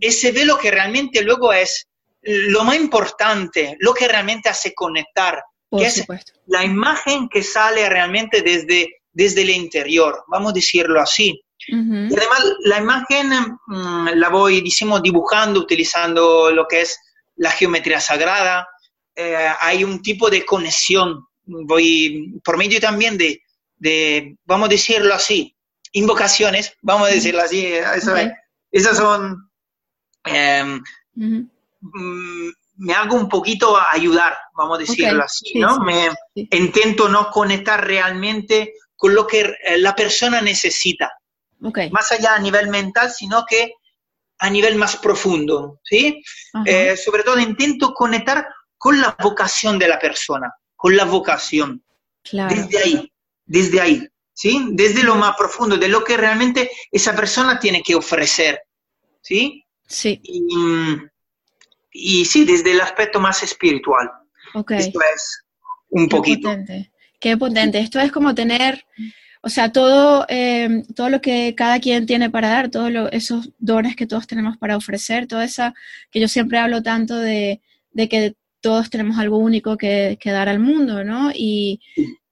ese 0.00 0.32
velo 0.32 0.56
que 0.56 0.70
realmente 0.70 1.20
luego 1.22 1.52
es 1.52 1.86
lo 2.22 2.64
más 2.64 2.76
importante, 2.76 3.76
lo 3.80 3.92
que 3.92 4.08
realmente 4.08 4.48
hace 4.48 4.72
conectar, 4.74 5.42
que 5.76 5.86
es 5.86 6.04
la 6.46 6.64
imagen 6.64 7.28
que 7.28 7.42
sale 7.42 7.88
realmente 7.88 8.42
desde, 8.42 9.02
desde 9.12 9.42
el 9.42 9.50
interior, 9.50 10.24
vamos 10.28 10.52
a 10.52 10.54
decirlo 10.54 11.00
así. 11.00 11.42
Y 11.68 11.74
además 11.74 12.44
la 12.64 12.78
imagen 12.78 13.30
mm, 13.66 14.08
la 14.14 14.28
voy, 14.28 14.60
decimos, 14.62 15.00
dibujando, 15.02 15.60
utilizando 15.60 16.50
lo 16.50 16.66
que 16.66 16.80
es 16.80 16.98
la 17.36 17.52
geometría 17.52 18.00
sagrada. 18.00 18.66
Eh, 19.14 19.48
hay 19.60 19.84
un 19.84 20.02
tipo 20.02 20.28
de 20.28 20.44
conexión, 20.44 21.24
voy 21.44 22.40
por 22.44 22.58
medio 22.58 22.80
también 22.80 23.16
de, 23.16 23.42
de, 23.76 24.36
vamos 24.44 24.66
a 24.68 24.70
decirlo 24.70 25.14
así, 25.14 25.56
invocaciones, 25.92 26.74
vamos 26.82 27.08
a 27.08 27.12
decirlo 27.12 27.42
así, 27.42 27.66
eso 27.66 28.14
esas 28.70 28.96
son, 28.96 29.50
em, 30.24 30.82
me 32.82 32.94
hago 32.94 33.16
un 33.16 33.28
poquito 33.28 33.76
a 33.76 33.86
ayudar, 33.92 34.36
vamos 34.54 34.78
a 34.78 34.80
decirlo 34.80 35.22
así, 35.22 35.58
¿no? 35.58 35.78
me 35.80 36.10
intento 36.34 37.08
no 37.08 37.30
conectar 37.30 37.84
realmente 37.84 38.74
con 38.96 39.14
lo 39.14 39.26
que 39.26 39.40
eh, 39.40 39.78
la 39.78 39.94
persona 39.94 40.40
necesita, 40.40 41.12
más 41.90 42.10
allá 42.10 42.34
a 42.34 42.40
nivel 42.40 42.68
mental, 42.68 43.10
sino 43.10 43.44
que 43.46 43.74
a 44.38 44.50
nivel 44.50 44.74
más 44.74 44.96
profundo, 44.96 45.78
¿sí? 45.84 46.20
Eh, 46.66 46.96
sobre 46.96 47.22
todo 47.22 47.38
intento 47.38 47.94
conectar 47.94 48.48
con 48.76 49.00
la 49.00 49.16
vocación 49.22 49.78
de 49.78 49.86
la 49.86 49.98
persona, 50.00 50.52
con 50.74 50.96
la 50.96 51.04
vocación, 51.04 51.84
desde 52.24 52.78
ahí, 52.78 53.12
desde 53.44 53.80
ahí. 53.80 54.08
¿sí? 54.34 54.70
Desde 54.72 55.04
lo 55.04 55.14
más 55.14 55.36
profundo, 55.36 55.76
de 55.76 55.88
lo 55.88 56.02
que 56.02 56.16
realmente 56.16 56.70
esa 56.90 57.14
persona 57.14 57.60
tiene 57.60 57.82
que 57.82 57.94
ofrecer, 57.94 58.60
¿sí? 59.20 59.64
Sí. 59.86 60.20
Y, 60.24 60.96
sí, 61.92 62.44
desde 62.44 62.72
el 62.72 62.80
aspecto 62.80 63.20
más 63.20 63.42
espiritual. 63.42 64.10
Okay. 64.54 64.78
Esto 64.78 65.00
es 65.14 65.44
un 65.90 66.08
Qué 66.08 66.16
poquito. 66.16 66.48
Potente. 66.48 66.92
Qué 67.20 67.36
potente. 67.36 67.78
Esto 67.78 68.00
es 68.00 68.10
como 68.10 68.34
tener, 68.34 68.84
o 69.42 69.48
sea, 69.48 69.70
todo, 69.70 70.26
eh, 70.28 70.82
todo 70.96 71.08
lo 71.08 71.20
que 71.20 71.54
cada 71.54 71.78
quien 71.78 72.06
tiene 72.06 72.30
para 72.30 72.48
dar, 72.48 72.70
todos 72.70 72.90
esos 73.12 73.50
dones 73.58 73.94
que 73.94 74.06
todos 74.06 74.26
tenemos 74.26 74.56
para 74.58 74.76
ofrecer, 74.76 75.26
toda 75.26 75.44
esa, 75.44 75.74
que 76.10 76.20
yo 76.20 76.28
siempre 76.28 76.58
hablo 76.58 76.82
tanto 76.82 77.16
de, 77.16 77.60
de 77.92 78.08
que 78.08 78.34
todos 78.60 78.90
tenemos 78.90 79.18
algo 79.18 79.38
único 79.38 79.76
que, 79.76 80.18
que, 80.20 80.30
dar 80.30 80.48
al 80.48 80.58
mundo, 80.58 81.04
¿no? 81.04 81.30
Y, 81.34 81.80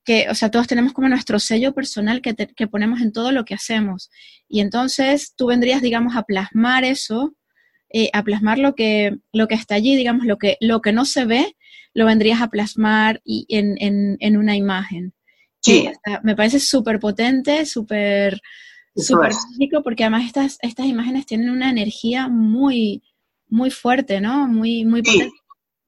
que, 0.04 0.28
o 0.30 0.34
sea, 0.34 0.50
todos 0.50 0.66
tenemos 0.66 0.92
como 0.92 1.08
nuestro 1.08 1.38
sello 1.38 1.74
personal 1.74 2.22
que, 2.22 2.34
que, 2.34 2.66
ponemos 2.66 3.00
en 3.00 3.12
todo 3.12 3.32
lo 3.32 3.44
que 3.44 3.54
hacemos. 3.54 4.10
Y 4.48 4.60
entonces 4.60 5.34
tú 5.36 5.46
vendrías, 5.46 5.82
digamos, 5.82 6.16
a 6.16 6.22
plasmar 6.22 6.84
eso, 6.84 7.34
eh, 7.92 8.10
a 8.12 8.22
plasmar 8.22 8.58
lo 8.58 8.74
que, 8.74 9.16
lo 9.32 9.48
que 9.48 9.54
está 9.54 9.74
allí, 9.74 9.96
digamos, 9.96 10.26
lo 10.26 10.38
que, 10.38 10.56
lo 10.60 10.80
que 10.80 10.92
no 10.92 11.04
se 11.04 11.24
ve, 11.24 11.56
lo 11.94 12.06
vendrías 12.06 12.40
a 12.40 12.48
plasmar 12.48 13.20
y, 13.24 13.46
en, 13.48 13.76
en, 13.78 14.16
en, 14.20 14.36
una 14.36 14.56
imagen. 14.56 15.12
Sí. 15.62 15.90
me 16.22 16.34
parece 16.34 16.58
súper 16.58 16.98
potente, 16.98 17.66
súper 17.66 18.40
súper 18.96 19.32
porque 19.84 20.04
además 20.04 20.24
estas, 20.24 20.58
estas 20.62 20.86
imágenes 20.86 21.26
tienen 21.26 21.50
una 21.50 21.68
energía 21.68 22.28
muy, 22.28 23.02
muy 23.48 23.70
fuerte, 23.70 24.22
¿no? 24.22 24.48
Muy, 24.48 24.86
muy 24.86 25.02
potente 25.02 25.40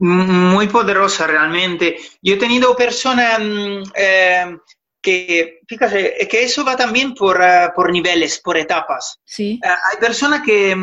muy 0.03 0.67
poderosa 0.67 1.27
realmente. 1.29 1.97
Yo 2.21 2.35
he 2.35 2.39
tenido 2.39 2.75
personas 2.75 3.39
mm, 3.39 3.83
eh, 3.95 4.57
que, 5.01 5.61
fíjate, 5.69 6.27
que 6.29 6.43
eso 6.43 6.65
va 6.65 6.77
también 6.77 7.15
por, 7.15 7.41
eh, 7.41 7.69
por 7.75 7.93
niveles, 7.93 8.41
por 8.41 8.57
etapas. 8.57 9.21
Sí. 9.25 9.61
Eh, 9.63 9.69
hay 9.69 9.99
personas 10.01 10.43
que 10.43 10.75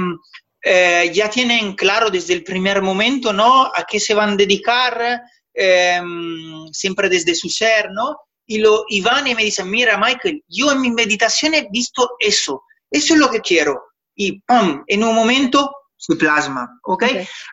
mm, 0.64 1.12
ya 1.12 1.30
tienen 1.30 1.76
claro 1.76 2.10
desde 2.10 2.34
el 2.34 2.44
primer 2.44 2.82
momento, 2.82 3.34
¿no? 3.34 3.66
A 3.66 3.86
qué 3.88 4.00
se 4.00 4.14
van 4.14 4.32
a 4.32 4.36
dedicar, 4.36 5.22
mm, 5.56 6.68
siempre 6.72 7.10
desde 7.10 7.36
su 7.36 7.50
ser, 7.50 7.90
¿no? 7.92 8.18
Y, 8.46 8.58
lo, 8.58 8.86
y 8.88 9.02
van 9.02 9.28
y 9.28 9.36
me 9.36 9.44
dicen, 9.44 9.70
mira, 9.70 9.98
Michael, 9.98 10.44
yo 10.48 10.72
en 10.72 10.82
mi 10.82 10.90
meditación 10.90 11.54
he 11.54 11.68
visto 11.70 12.12
eso, 12.20 12.64
eso 12.90 13.14
es 13.14 13.20
lo 13.20 13.30
que 13.30 13.42
quiero. 13.42 13.84
Y 14.16 14.42
¡pum! 14.42 14.84
En 14.88 15.04
un 15.04 15.14
momento 15.14 15.72
su 16.00 16.18
plasma, 16.18 16.80
¿ok? 16.84 17.04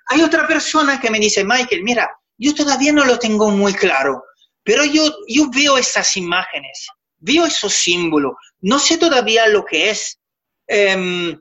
Hay 0.06 0.22
otra 0.22 0.46
persona 0.46 1.00
que 1.00 1.10
me 1.10 1.18
dice, 1.18 1.44
Michael, 1.44 1.82
mira, 1.82 2.08
yo 2.38 2.54
todavía 2.54 2.92
no 2.92 3.04
lo 3.04 3.18
tengo 3.18 3.50
muy 3.50 3.74
claro, 3.74 4.22
pero 4.62 4.84
yo, 4.84 5.02
yo 5.26 5.50
veo 5.50 5.76
esas 5.76 6.16
imágenes, 6.16 6.86
veo 7.18 7.44
esos 7.44 7.74
símbolos, 7.74 8.34
no 8.60 8.78
sé 8.78 8.98
todavía 8.98 9.48
lo 9.48 9.64
que 9.64 9.90
es, 9.90 10.20
em, 10.68 11.36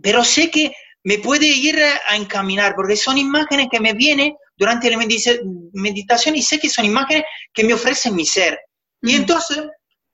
pero 0.00 0.22
sé 0.22 0.48
que 0.48 0.72
me 1.04 1.18
puede 1.18 1.46
ir 1.46 1.80
a, 1.80 2.16
encaminar, 2.16 2.74
porque 2.74 2.96
son 2.96 3.18
imágenes 3.18 3.68
que 3.70 3.80
me 3.80 3.92
vienen 3.92 4.34
durante 4.56 4.90
la 4.90 4.96
meditación 4.96 6.36
y 6.36 6.42
sé 6.42 6.58
que 6.58 6.68
son 6.68 6.84
imágenes 6.84 7.24
que 7.52 7.64
me 7.64 7.74
ofrecen 7.74 8.14
mi 8.16 8.26
ser. 8.26 8.58
Y 9.02 9.14
entonces 9.14 9.58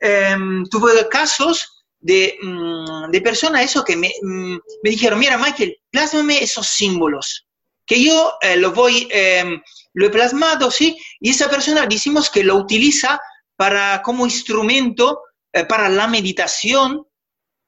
em, 0.01 0.65
tuve 0.67 1.09
casos 1.09 1.81
Mm, 2.03 3.11
de, 3.11 3.21
personas 3.21 3.65
eso 3.65 3.85
que 3.85 3.97
me, 3.97 4.11
mm, 4.23 4.57
me, 4.83 4.91
dijeron, 4.91 5.19
mira 5.19 5.37
Michael, 5.37 5.77
plásmame 5.91 6.43
esos 6.43 6.67
símbolos, 6.67 7.47
que 7.87 8.03
yo 8.03 8.35
eh, 8.41 8.57
lo 8.57 8.73
voy, 8.73 9.07
em, 9.11 9.61
lo 9.95 10.07
he 10.07 10.11
plasmado, 10.11 10.71
¿sí? 10.71 10.97
Y 11.21 11.31
esa 11.31 11.51
persona 11.51 11.87
decimos 11.87 12.31
que 12.31 12.45
lo 12.45 12.57
utiliza 12.57 13.21
para, 13.57 14.01
como 14.03 14.25
instrumento 14.25 15.21
eh, 15.53 15.65
para 15.67 15.89
la 15.89 16.07
meditación 16.07 17.07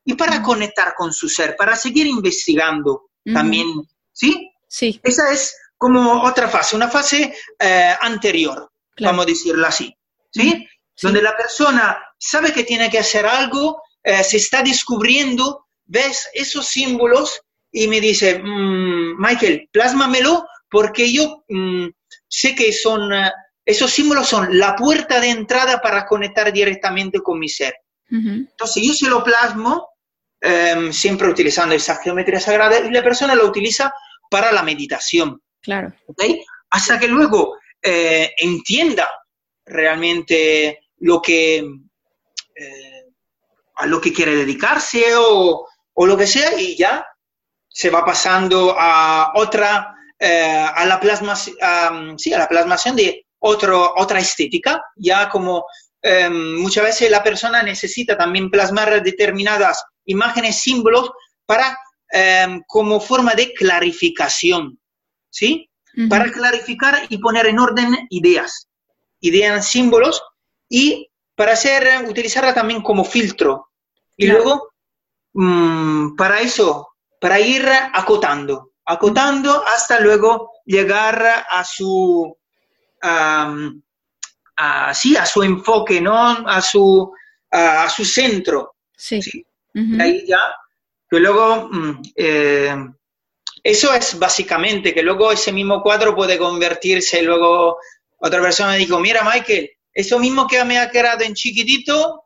y 0.05 0.15
para 0.15 0.43
conectar 0.43 0.95
con 0.97 1.13
su 1.13 1.29
ser, 1.29 1.55
para 1.57 1.77
seguir 1.77 2.07
investigando 2.07 3.11
también, 3.25 3.69
¿sí? 4.13 4.51
Sí. 4.69 5.01
Esa 5.03 5.33
es 5.33 5.57
como 5.77 6.23
otra 6.23 6.49
fase, 6.49 6.77
una 6.77 6.89
fase 6.89 7.35
eh, 7.59 7.95
anterior, 8.01 8.71
vamos 9.01 9.25
a 9.25 9.29
decirlo 9.29 9.67
así, 9.67 9.97
¿sí? 10.31 10.67
Donde 11.01 11.21
la 11.21 11.37
persona 11.37 11.99
sabe 12.19 12.53
que 12.53 12.65
tiene 12.65 12.89
que 12.91 12.99
hacer 12.99 13.27
algo, 13.27 13.83
eh, 14.03 14.23
se 14.23 14.37
está 14.37 14.63
descubriendo, 14.63 15.67
ves 15.85 16.29
esos 16.35 16.69
símbolos 16.69 17.41
y 17.71 17.89
me 17.89 18.01
dice, 18.01 18.39
mm, 18.39 19.21
Michael, 19.21 19.69
plásmamelo 19.73 20.47
porque 20.71 21.13
yo 21.13 21.45
mm, 21.49 21.89
sé 22.29 22.55
que 22.55 22.73
son, 22.73 23.13
eh, 23.13 23.31
esos 23.65 23.91
símbolos 23.91 24.29
son 24.29 24.59
la 24.59 24.75
puerta 24.75 25.21
de 25.21 25.31
entrada 25.31 25.81
para 25.81 26.07
conectar 26.07 26.53
directamente 26.53 27.21
con 27.21 27.39
mi 27.39 27.49
ser. 27.49 27.75
Entonces 28.11 28.83
yo 28.87 28.93
se 28.93 29.09
lo 29.09 29.25
plasmo, 29.25 29.89
em, 30.43 30.93
siempre 30.93 31.29
utilizando 31.29 31.75
esa 31.75 31.97
geometría 31.97 32.41
sagrada, 32.41 32.79
y 32.79 32.91
la 32.91 33.03
persona 33.03 33.35
lo 33.35 33.47
utiliza 33.47 33.95
para 34.29 34.53
la 34.53 34.63
meditación. 34.63 35.41
Claro. 35.63 35.95
Hasta 36.71 36.99
que 36.99 37.09
luego 37.09 37.57
eh, 37.81 38.33
entienda 38.37 39.09
realmente 39.65 40.81
lo 40.99 41.23
que 41.23 41.65
a 43.77 43.87
lo 43.87 44.01
que 44.01 44.13
quiere 44.13 44.37
dedicarse 44.37 45.17
o, 45.17 45.67
o 45.95 46.07
lo 46.07 46.17
que 46.17 46.27
sea 46.27 46.61
y 46.61 46.77
ya 46.77 47.05
se 47.69 47.91
va 47.91 48.05
pasando 48.05 48.77
a 48.79 49.33
otra, 49.35 49.95
eh, 50.19 50.67
a, 50.75 50.85
la 50.85 51.01
plasma, 51.01 51.35
sí, 51.37 51.55
a 51.61 52.39
la 52.39 52.49
plasmación 52.49 52.97
de 52.97 53.27
otro, 53.39 53.95
otra 53.97 54.21
estética, 54.21 54.83
ya 54.97 55.29
como 55.29 55.65
em, 56.01 56.61
muchas 56.61 56.85
veces 56.85 57.11
la 57.11 57.23
persona 57.23 57.63
necesita 57.63 58.17
también 58.17 58.51
plasmar 58.51 59.03
determinadas 59.03 59.83
imágenes, 60.05 60.61
símbolos, 60.61 61.11
para, 61.47 61.79
em, 62.11 62.63
como 62.67 63.01
forma 63.01 63.35
de 63.35 63.53
clarificación, 63.53 64.79
¿sí? 65.31 65.69
Para 66.09 66.33
clarificar 66.33 67.07
y 67.11 67.19
poner 67.19 67.47
en 67.47 67.59
orden 67.59 68.07
ideas, 68.09 68.69
ideas, 69.21 69.69
símbolos, 69.69 70.23
y 70.69 71.11
para 71.35 71.53
hacer, 71.53 72.05
utilizarla 72.09 72.55
también 72.55 72.83
como 72.83 73.05
filtro 73.05 73.69
y 74.17 74.27
luego, 74.27 74.73
mm, 75.35 76.17
para 76.17 76.41
eso, 76.41 76.95
para 77.21 77.39
ir 77.41 77.69
acotando, 77.93 78.73
acotando 78.87 79.65
hasta 79.67 80.01
luego 80.01 80.53
llegar 80.65 81.45
a 81.49 81.65
su, 81.65 82.37
a, 83.03 83.55
a 84.57 84.95
su 84.95 85.43
enfoque, 85.43 86.01
¿no? 86.01 86.17
A 86.17 86.61
su, 86.61 87.13
a, 87.51 87.89
su 87.89 88.05
centro. 88.05 88.77
Sí. 88.97 89.21
Ahí 89.75 90.27
ya, 90.27 90.41
que 91.09 91.19
luego 91.19 91.69
mm, 91.71 92.03
eh, 92.15 92.77
eso 93.63 93.95
es 93.95 94.19
básicamente, 94.19 94.93
que 94.93 95.03
luego 95.03 95.31
ese 95.31 95.53
mismo 95.53 95.83
cuadro 95.83 96.15
puede 96.15 96.37
convertirse, 96.37 97.23
luego 97.23 97.79
otra 98.19 98.41
persona 98.41 98.73
me 98.73 98.79
dijo, 98.79 98.99
mira 98.99 99.23
Michael, 99.23 99.71
eso 99.93 100.19
mismo 100.19 100.47
que 100.47 100.65
me 100.65 100.79
ha 100.79 100.91
quedado 100.91 101.23
en 101.23 101.35
chiquitito, 101.35 102.25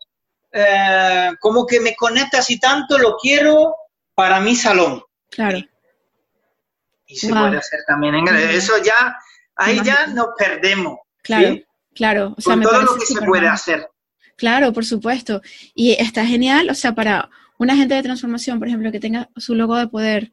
eh, 0.52 1.30
como 1.40 1.66
que 1.66 1.80
me 1.80 1.94
conecta 1.94 2.38
así 2.38 2.58
tanto, 2.58 2.98
lo 2.98 3.16
quiero 3.16 3.74
para 4.14 4.40
mi 4.40 4.56
salón. 4.56 5.02
Claro. 5.30 5.58
Y, 7.06 7.16
se 7.16 7.28
puede 7.28 7.58
hacer 7.58 7.80
también 7.86 8.14
en 8.14 8.28
Eso 8.28 8.74
ya, 8.82 9.16
ahí 9.54 9.80
ya 9.84 10.06
nos 10.08 10.28
perdemos. 10.36 10.98
Claro, 11.22 11.56
claro. 11.94 12.34
O 12.36 12.40
sea, 12.40 12.58
todo 12.60 12.82
lo 12.82 12.94
que 12.96 13.06
se 13.06 13.20
puede 13.20 13.46
hacer. 13.46 13.88
Claro, 14.36 14.72
por 14.72 14.84
supuesto. 14.84 15.40
Y 15.74 15.92
está 15.92 16.26
genial, 16.26 16.68
o 16.70 16.74
sea, 16.74 16.94
para 16.94 17.30
un 17.58 17.70
agente 17.70 17.94
de 17.94 18.02
transformación, 18.02 18.58
por 18.58 18.68
ejemplo, 18.68 18.92
que 18.92 19.00
tenga 19.00 19.30
su 19.36 19.54
logo 19.54 19.76
de 19.76 19.88
poder, 19.88 20.32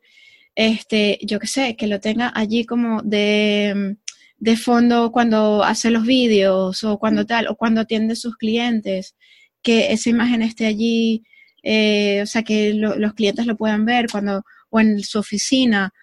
este, 0.55 1.17
yo 1.21 1.39
qué 1.39 1.47
sé, 1.47 1.75
que 1.77 1.87
lo 1.87 1.99
tenga 1.99 2.31
allí 2.35 2.65
como 2.65 3.01
de, 3.01 3.95
de 4.37 4.57
fondo 4.57 5.11
cuando 5.11 5.63
hace 5.63 5.89
los 5.89 6.05
vídeos 6.05 6.83
o 6.83 6.99
cuando 6.99 7.25
tal, 7.25 7.47
o 7.47 7.55
cuando 7.55 7.81
atiende 7.81 8.13
a 8.13 8.15
sus 8.17 8.35
clientes, 8.35 9.15
que 9.61 9.93
esa 9.93 10.09
imagen 10.09 10.41
esté 10.41 10.65
allí, 10.65 11.23
eh, 11.63 12.21
o 12.21 12.25
sea, 12.25 12.43
que 12.43 12.73
los 12.73 13.13
clientes 13.13 13.45
lo 13.45 13.55
puedan 13.55 13.85
ver 13.85 14.07
cuando, 14.11 14.43
o 14.69 14.79
en 14.81 15.01
su 15.01 15.19
oficina. 15.19 15.93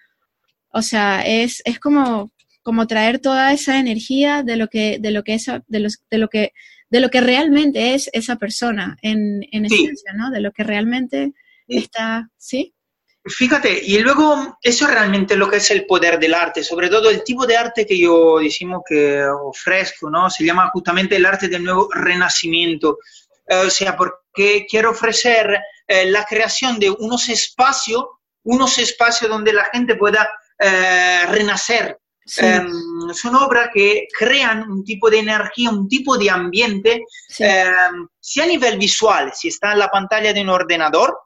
O 0.69 0.81
sea, 0.81 1.21
es, 1.21 1.61
es 1.65 1.79
como, 1.79 2.31
como 2.63 2.87
traer 2.87 3.19
toda 3.19 3.53
esa 3.53 3.79
energía 3.79 4.43
de 4.43 4.55
lo 4.55 4.67
que, 4.69 4.97
de 4.99 5.11
lo 5.11 5.23
que 5.23 5.35
esa, 5.35 5.63
de 5.67 5.79
los, 5.81 5.99
de 6.09 6.17
lo 6.17 6.29
que 6.29 6.53
de 6.91 6.99
lo 6.99 7.09
que 7.09 7.21
realmente 7.21 7.95
es 7.95 8.09
esa 8.13 8.35
persona 8.35 8.97
en, 9.01 9.47
en 9.51 9.65
esencia, 9.65 10.13
¿no? 10.13 10.29
De 10.29 10.41
lo 10.41 10.51
que 10.51 10.63
realmente 10.63 11.33
está, 11.67 12.29
¿sí? 12.37 12.75
Fíjate, 13.23 13.81
y 13.83 13.99
luego 13.99 14.57
eso 14.61 14.85
es 14.85 14.91
realmente 14.91 15.35
lo 15.35 15.49
que 15.49 15.57
es 15.57 15.71
el 15.71 15.85
poder 15.85 16.19
del 16.19 16.33
arte, 16.33 16.63
sobre 16.63 16.89
todo 16.89 17.09
el 17.09 17.23
tipo 17.23 17.45
de 17.45 17.55
arte 17.55 17.85
que 17.85 17.97
yo 17.97 18.39
decimos 18.39 18.81
que 18.85 19.23
ofrezco, 19.23 20.09
¿no? 20.09 20.29
Se 20.29 20.43
llama 20.43 20.71
justamente 20.73 21.15
el 21.15 21.25
arte 21.25 21.47
del 21.47 21.63
nuevo 21.63 21.87
renacimiento. 21.93 22.97
Eh, 23.47 23.55
o 23.67 23.69
sea, 23.69 23.95
porque 23.95 24.65
quiero 24.67 24.89
ofrecer 24.89 25.61
eh, 25.87 26.09
la 26.09 26.25
creación 26.25 26.77
de 26.79 26.89
unos 26.89 27.29
espacios, 27.29 28.03
unos 28.43 28.77
espacios 28.79 29.29
donde 29.29 29.53
la 29.53 29.65
gente 29.71 29.95
pueda 29.95 30.29
eh, 30.57 31.25
renacer, 31.27 31.99
Em, 32.37 33.13
son 33.13 33.35
obras 33.35 33.69
que 33.73 34.07
crean 34.17 34.69
un 34.71 34.83
tipo 34.85 35.09
de 35.09 35.19
energía, 35.19 35.69
un 35.69 35.87
tipo 35.87 36.17
de 36.17 36.29
ambiente, 36.29 37.03
em, 37.39 38.07
si 38.19 38.41
a 38.41 38.45
nivel 38.45 38.77
visual, 38.77 39.31
si 39.33 39.49
está 39.49 39.73
en 39.73 39.79
la 39.79 39.89
pantalla 39.89 40.31
de 40.31 40.41
un 40.41 40.49
ordenador, 40.49 41.19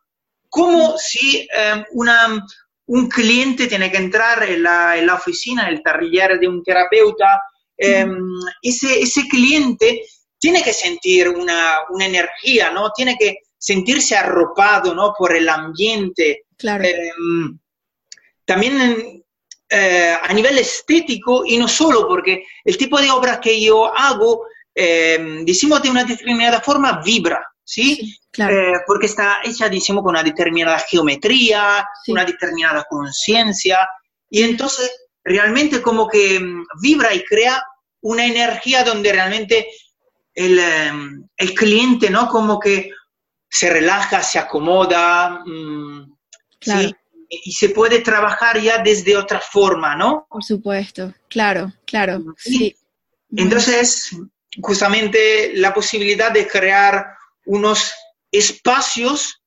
como 0.50 0.98
si 0.98 1.48
em, 1.54 1.84
una, 1.92 2.44
un 2.88 3.10
cliente 3.10 3.68
tiene 3.68 3.92
que 3.92 3.98
entrar 3.98 4.44
en 4.44 4.64
la, 4.64 4.98
en 4.98 5.06
la 5.06 5.16
oficina, 5.16 5.68
en 5.68 5.76
el 5.76 5.84
taller 5.84 6.40
de 6.40 6.48
un 6.48 6.64
terapeuta, 6.64 7.42
ese, 7.78 9.02
ese 9.02 9.28
cliente 9.28 10.04
tiene 10.40 10.64
que 10.64 10.72
sentir 10.72 11.28
una, 11.28 11.80
una, 11.90 12.06
energía, 12.06 12.72
¿no? 12.72 12.92
Tiene 12.92 13.18
que 13.20 13.40
sentirse 13.58 14.16
arropado, 14.16 14.96
¿no? 14.96 15.14
Por 15.18 15.36
el 15.36 15.50
ambiente. 15.50 16.46
Claro. 16.58 16.86
también 18.46 19.25
eh, 19.68 20.16
a 20.22 20.32
nivel 20.32 20.60
estético 20.60 21.44
y 21.44 21.58
no 21.58 21.68
solo, 21.68 22.08
porque 22.08 22.46
el 22.64 22.78
tipo 22.78 23.02
de 23.02 23.10
obra 23.10 23.40
que 23.40 23.60
yo 23.60 23.96
hago, 23.98 24.46
eh, 24.76 25.42
decimos 25.44 25.82
de 25.82 25.90
una 25.90 26.04
determinada 26.04 26.62
forma, 26.62 27.02
vibra, 27.04 27.44
¿sí? 27.64 28.16
claro. 28.30 28.54
Eh, 28.56 28.74
porque 28.86 29.08
está 29.08 29.40
hecha, 29.44 29.68
decimos, 29.68 30.04
con 30.04 30.12
una 30.12 30.22
determinada 30.22 30.78
geometría, 30.80 31.88
una 32.08 32.24
determinada 32.26 32.86
conciencia, 32.88 33.80
y 34.30 34.44
entonces 34.44 34.92
realmente 35.24 35.82
como 35.82 36.08
que 36.08 36.40
mm, 36.40 36.66
vibra 36.82 37.14
y 37.16 37.24
crea 37.24 37.64
una 38.02 38.24
energía 38.24 38.84
donde 38.84 39.14
realmente 39.14 39.68
el, 40.36 40.60
el 41.38 41.54
cliente, 41.56 42.12
¿no? 42.12 42.28
Como 42.28 42.60
que 42.60 42.92
se 43.50 43.72
relaja, 43.72 44.22
se 44.22 44.38
acomoda, 44.38 45.42
mm, 45.44 46.14
claro 46.60 46.92
y 47.30 47.52
se 47.54 47.70
puede 47.70 48.00
trabajar 48.00 48.60
ya 48.62 48.80
desde 48.80 49.18
otra 49.18 49.40
forma, 49.40 49.96
¿no? 49.96 50.28
Por 50.30 50.44
supuesto, 50.44 51.14
claro, 51.30 51.74
claro, 51.86 52.24
sí. 52.38 52.76
Entonces, 53.36 54.12
justamente 54.62 55.54
la 55.56 55.74
posibilidad 55.74 56.32
de 56.32 56.48
crear 56.48 57.06
unos 57.46 57.94
espacios 58.32 59.42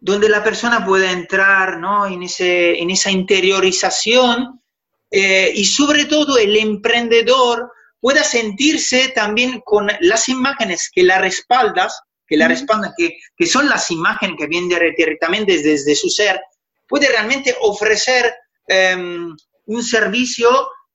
donde 0.00 0.28
la 0.28 0.44
persona 0.44 0.84
pueda 0.84 1.10
entrar 1.10 1.78
¿no? 1.78 2.06
en, 2.06 2.22
ese, 2.22 2.80
en 2.80 2.90
esa 2.90 3.10
interiorización 3.10 4.62
eh, 5.10 5.50
y 5.54 5.64
sobre 5.64 6.04
todo 6.04 6.38
el 6.38 6.56
emprendedor 6.56 7.72
pueda 8.00 8.22
sentirse 8.22 9.08
también 9.08 9.60
con 9.64 9.88
las 10.00 10.28
imágenes 10.28 10.90
que 10.92 11.02
la 11.02 11.18
respaldas, 11.18 12.00
que 12.26 12.36
la 12.36 12.46
respaldan, 12.46 12.92
que, 12.96 13.16
que 13.36 13.46
son 13.46 13.68
las 13.68 13.90
imágenes 13.90 14.36
que 14.38 14.46
vienen 14.46 14.68
directamente 14.96 15.60
desde 15.60 15.96
su 15.96 16.08
ser, 16.08 16.40
puede 16.88 17.08
realmente 17.08 17.54
ofrecer 17.60 18.34
em, 18.66 19.36
un 19.66 19.82
servicio 19.84 20.48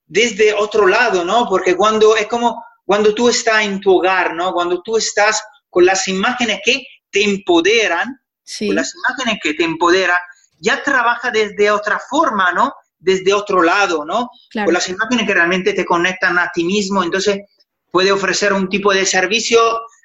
desde 0.06 0.52
otro 0.52 0.86
lado, 0.86 1.24
¿no? 1.24 1.46
Porque 1.48 1.76
cuando 1.76 2.16
es 2.16 2.26
como 2.26 2.62
cuando 2.84 3.14
tú 3.14 3.28
estás 3.30 3.64
en 3.64 3.80
tu 3.80 3.96
hogar, 3.96 4.34
¿no? 4.34 4.52
Cuando 4.52 4.82
tú 4.82 4.96
estás 4.98 5.42
con 5.70 5.86
las 5.86 6.06
imágenes 6.08 6.60
que 6.62 6.84
te 7.10 7.24
empoderan, 7.24 8.20
con 8.58 8.74
las 8.74 8.92
imágenes 8.94 9.38
que 9.42 9.54
te 9.54 9.64
empoderan, 9.64 10.18
ya 10.58 10.82
trabaja 10.82 11.30
desde 11.30 11.70
otra 11.70 11.98
forma, 11.98 12.52
¿no? 12.52 12.72
Desde 12.98 13.32
otro 13.32 13.62
lado, 13.62 14.04
¿no? 14.04 14.28
Con 14.52 14.74
las 14.74 14.88
imágenes 14.88 15.26
que 15.26 15.34
realmente 15.34 15.72
te 15.72 15.84
conectan 15.84 16.38
a 16.38 16.50
ti 16.52 16.64
mismo, 16.64 17.02
entonces 17.02 17.38
puede 17.90 18.12
ofrecer 18.12 18.52
un 18.52 18.68
tipo 18.68 18.92
de 18.92 19.06
servicio 19.06 19.60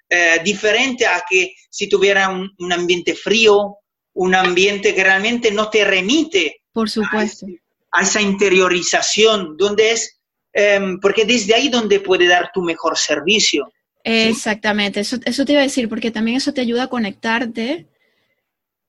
eh, 0.08 0.40
diferente 0.44 1.06
a 1.06 1.24
que 1.28 1.54
si 1.70 1.90
tuviera 1.90 2.30
un 2.30 2.74
ambiente 2.74 3.14
frío, 3.16 3.79
un 4.20 4.36
ambiente 4.36 4.94
que 4.94 5.04
realmente 5.04 5.50
no 5.50 5.70
te 5.70 5.86
remite. 5.86 6.62
Por 6.74 6.90
supuesto. 6.90 7.46
A, 7.92 8.02
esa 8.02 8.22
interiorización, 8.22 9.56
donde 9.56 9.92
es, 9.92 10.20
em, 10.52 11.00
porque 11.00 11.24
desde 11.24 11.56
ahí 11.56 11.70
donde 11.70 12.02
puede 12.02 12.28
dar 12.28 12.52
tu 12.54 12.62
mejor 12.62 12.98
servicio. 12.98 13.72
Exactamente, 14.04 15.00
eso, 15.00 15.18
eso 15.24 15.46
te 15.46 15.54
iba 15.54 15.62
a 15.62 15.64
decir, 15.64 15.88
porque 15.88 16.12
también 16.12 16.36
eso 16.36 16.54
te 16.54 16.60
ayuda 16.60 16.84
a 16.84 16.88
conectarte 16.88 17.88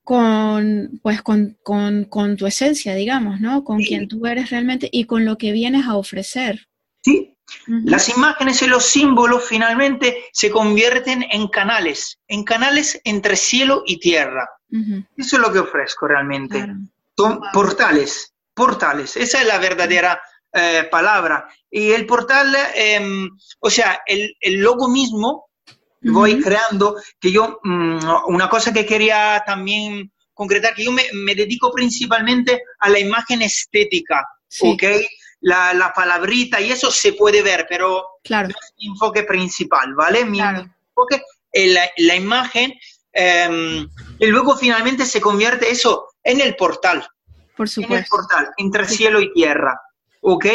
con, 0.03 0.99
pues, 1.01 1.23
con, 1.23 2.37
tu 2.37 2.47
esencia, 2.47 2.97
digamos, 2.97 3.41
¿no? 3.41 3.63
Con 3.63 3.79
quien 3.83 4.09
tú 4.09 4.27
eres 4.27 4.51
realmente 4.51 4.89
y 4.91 5.05
con 5.05 5.25
lo 5.25 5.39
que 5.39 5.53
vienes 5.53 5.87
a 5.87 5.97
ofrecer. 5.97 6.67
Sí, 7.03 7.30
las 7.67 8.09
imágenes 8.09 8.63
y 8.63 8.67
los 8.67 8.85
símbolos 8.85 9.45
finalmente 9.45 10.25
se 10.33 10.51
convierten 10.51 11.25
en 11.31 11.49
canales, 11.49 12.19
en 12.29 12.45
canales 12.45 13.01
entre 13.05 13.37
cielo 13.37 13.83
y 13.87 13.99
tierra. 13.99 14.49
Eso 15.17 15.37
es 15.37 15.43
lo 15.43 15.53
que 15.53 15.59
ofrezco 15.59 16.07
realmente. 16.07 16.67
Son 17.17 17.41
portales, 17.53 18.33
portales. 18.55 19.17
Esa 19.17 19.41
es 19.41 19.47
la 19.47 19.59
verdadera 19.59 20.21
eh, 20.53 20.89
palabra. 20.91 21.49
Y 21.71 21.91
el 21.91 22.07
portal, 22.07 22.57
em, 22.75 23.31
o 23.61 23.71
sea, 23.71 24.01
el, 24.07 24.35
logo 24.61 24.89
mismo 24.89 25.49
voy 26.03 26.41
creando, 26.41 26.97
que 27.21 27.31
yo, 27.31 27.61
mm, 27.63 27.99
una 28.27 28.49
cosa 28.49 28.73
que 28.73 28.87
quería 28.87 29.43
también 29.47 30.11
concretar, 30.35 30.75
que 30.75 30.85
yo 30.85 30.93
me, 30.93 31.35
dedico 31.35 31.71
principalmente 31.73 32.63
a 32.79 32.89
la 32.89 32.99
imagen 32.99 33.43
estética, 33.43 34.27
¿ok? 34.63 34.83
La, 35.41 35.93
palabrita 35.95 36.61
y 36.61 36.71
eso 36.71 36.91
se 36.91 37.15
puede 37.15 37.43
ver, 37.43 37.67
pero 37.69 38.05
claro. 38.23 38.49
no 38.49 38.55
es 38.55 38.75
mi 38.79 38.87
enfoque 38.89 39.23
principal, 39.23 39.95
¿vale? 39.95 40.25
Mi 40.25 40.41
enfoque 40.41 41.23
es 41.53 41.79
la 41.97 42.15
imagen 42.15 42.73
Em, 43.13 43.89
y 44.19 44.27
luego 44.27 44.57
finalmente 44.57 45.05
se 45.05 45.21
convierte 45.21 45.71
eso 45.71 46.09
en 46.23 46.41
el 46.41 46.55
portal. 46.57 47.07
Por 47.57 47.69
supuesto. 47.69 47.95
En 47.95 48.01
el 48.01 48.07
portal, 48.07 48.51
entre 48.57 48.87
cielo 48.87 49.21
y 49.21 49.33
tierra. 49.33 49.81
¿Ok? 50.23 50.47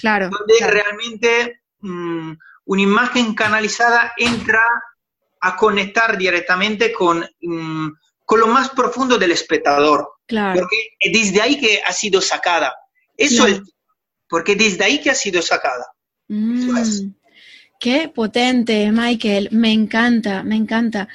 Claro. 0.00 0.28
Donde 0.28 0.66
realmente 0.66 1.62
mm, 1.80 2.32
una 2.66 2.82
imagen 2.82 3.34
canalizada 3.34 4.12
entra 4.16 4.62
a 5.40 5.56
conectar 5.56 6.18
directamente 6.18 6.92
con, 6.92 7.24
mm, 7.40 7.88
con 8.24 8.40
lo 8.40 8.46
más 8.46 8.70
profundo 8.70 9.18
del 9.18 9.32
espectador. 9.32 10.08
Claro. 10.26 10.60
Porque 10.60 10.96
es 10.98 11.12
desde 11.12 11.40
ahí 11.40 11.58
que 11.58 11.82
ha 11.84 11.92
sido 11.92 12.20
sacada. 12.20 12.74
Eso 13.16 13.46
es. 13.46 13.60
Porque 14.32 14.56
desde 14.56 14.82
ahí 14.82 14.98
que 14.98 15.10
ha 15.10 15.14
sido 15.14 15.42
sacada. 15.42 15.84
Mm. 16.28 17.12
Qué 17.78 18.08
potente, 18.08 18.90
Michael. 18.90 19.48
Me 19.52 19.72
encanta, 19.72 20.42
me 20.42 20.56
encanta 20.56 21.06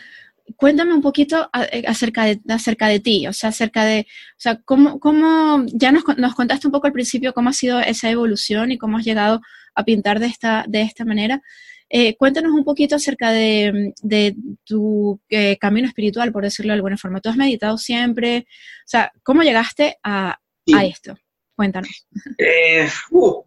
cuéntame 0.55 0.93
un 0.93 1.01
poquito 1.01 1.49
eh, 1.71 1.83
acerca 1.87 2.25
de, 2.25 2.39
acerca 2.47 2.87
de 2.87 2.99
ti, 2.99 3.27
o 3.27 3.33
sea, 3.33 3.49
acerca 3.49 3.83
de, 3.83 4.01
o 4.01 4.39
sea, 4.39 4.61
cómo, 4.63 4.99
cómo 4.99 5.65
ya 5.67 5.91
nos, 5.91 6.03
nos, 6.17 6.35
contaste 6.35 6.67
un 6.67 6.71
poco 6.71 6.87
al 6.87 6.93
principio 6.93 7.33
cómo 7.33 7.49
ha 7.49 7.53
sido 7.53 7.79
esa 7.79 8.09
evolución 8.09 8.71
y 8.71 8.77
cómo 8.77 8.97
has 8.97 9.05
llegado 9.05 9.41
a 9.75 9.83
pintar 9.83 10.19
de 10.19 10.27
esta, 10.27 10.65
de 10.67 10.81
esta 10.81 11.05
manera. 11.05 11.41
Eh, 11.89 12.15
cuéntanos 12.17 12.51
un 12.51 12.63
poquito 12.63 12.95
acerca 12.95 13.31
de, 13.31 13.93
de 14.01 14.35
tu 14.65 15.21
eh, 15.29 15.57
camino 15.57 15.87
espiritual, 15.87 16.31
por 16.31 16.43
decirlo 16.43 16.71
de 16.71 16.75
alguna 16.75 16.97
forma. 16.97 17.21
¿Tú 17.21 17.29
has 17.29 17.37
meditado 17.37 17.77
siempre? 17.77 18.45
O 18.85 18.87
sea, 18.87 19.11
¿cómo 19.23 19.43
llegaste 19.43 19.97
a, 20.03 20.37
a 20.73 20.85
esto? 20.85 21.17
Cuéntanos. 21.57 22.07
Eh, 22.37 22.87
uh, 23.09 23.43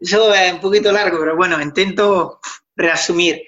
eso 0.00 0.34
es 0.34 0.54
un 0.54 0.60
poquito 0.60 0.90
largo, 0.90 1.18
pero 1.20 1.36
bueno, 1.36 1.60
intento 1.60 2.40
resumir. 2.74 3.42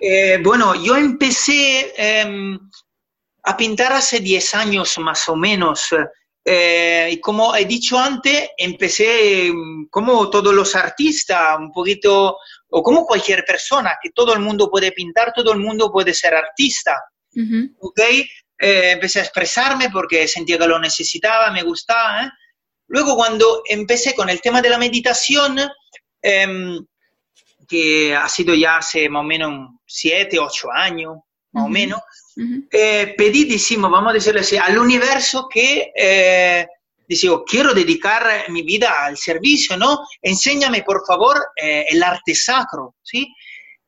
Eh, 0.00 0.40
bueno, 0.42 0.74
yo 0.74 0.96
empecé 0.96 1.94
em, 1.96 2.58
a 3.44 3.56
pintar 3.56 3.92
hace 3.92 4.18
10 4.18 4.54
años 4.56 4.98
más 4.98 5.28
o 5.28 5.36
menos. 5.36 5.94
Eh, 6.44 7.10
y 7.12 7.20
como 7.20 7.54
he 7.54 7.64
dicho 7.64 7.96
antes, 7.96 8.50
empecé 8.58 9.46
em, 9.46 9.86
como 9.88 10.28
todos 10.28 10.52
los 10.52 10.74
artistas, 10.74 11.56
un 11.56 11.70
poquito, 11.70 12.36
o 12.70 12.82
como 12.82 13.06
cualquier 13.06 13.44
persona, 13.44 13.96
que 14.02 14.10
todo 14.10 14.34
el 14.34 14.40
mundo 14.40 14.68
puede 14.68 14.90
pintar, 14.90 15.32
todo 15.32 15.52
el 15.52 15.60
mundo 15.60 15.92
puede 15.92 16.12
ser 16.12 16.34
artista. 16.34 17.00
¿Ok? 17.78 18.00
Eh, 18.00 18.90
empecé 18.90 19.20
a 19.20 19.22
expresarme 19.22 19.90
porque 19.90 20.26
sentía 20.26 20.58
que 20.58 20.66
lo 20.66 20.80
necesitaba, 20.80 21.52
me 21.52 21.62
gustaba. 21.62 22.32
Luego 22.88 23.16
cuando 23.16 23.62
empecé 23.66 24.14
con 24.14 24.28
el 24.28 24.40
tema 24.40 24.60
de 24.60 24.68
la 24.70 24.78
meditación, 24.78 25.58
em, 26.22 26.84
que 27.66 28.14
ha 28.14 28.28
sido 28.28 28.54
ya 28.54 28.76
hace 28.76 29.08
más 29.08 29.20
o 29.20 29.24
menos 29.24 29.70
siete, 29.86 30.38
ocho 30.38 30.68
años, 30.72 31.16
más 31.52 31.64
o 31.64 31.68
menos, 31.68 32.00
eh, 32.70 33.14
pedí, 33.16 33.44
decimos, 33.44 33.90
vamos 33.90 34.10
a 34.10 34.14
decirlo 34.14 34.40
así, 34.40 34.56
al 34.56 34.76
universo 34.76 35.48
que, 35.48 35.92
eh, 35.96 36.66
digo, 37.08 37.44
quiero 37.44 37.72
dedicar 37.72 38.50
mi 38.50 38.62
vida 38.62 39.04
al 39.04 39.16
servicio, 39.16 39.76
¿no? 39.76 40.00
Enséñame, 40.20 40.82
por 40.82 41.06
favor, 41.06 41.36
eh, 41.56 41.86
el 41.88 42.02
arte 42.02 42.34
sacro, 42.34 42.96
¿sí? 43.02 43.32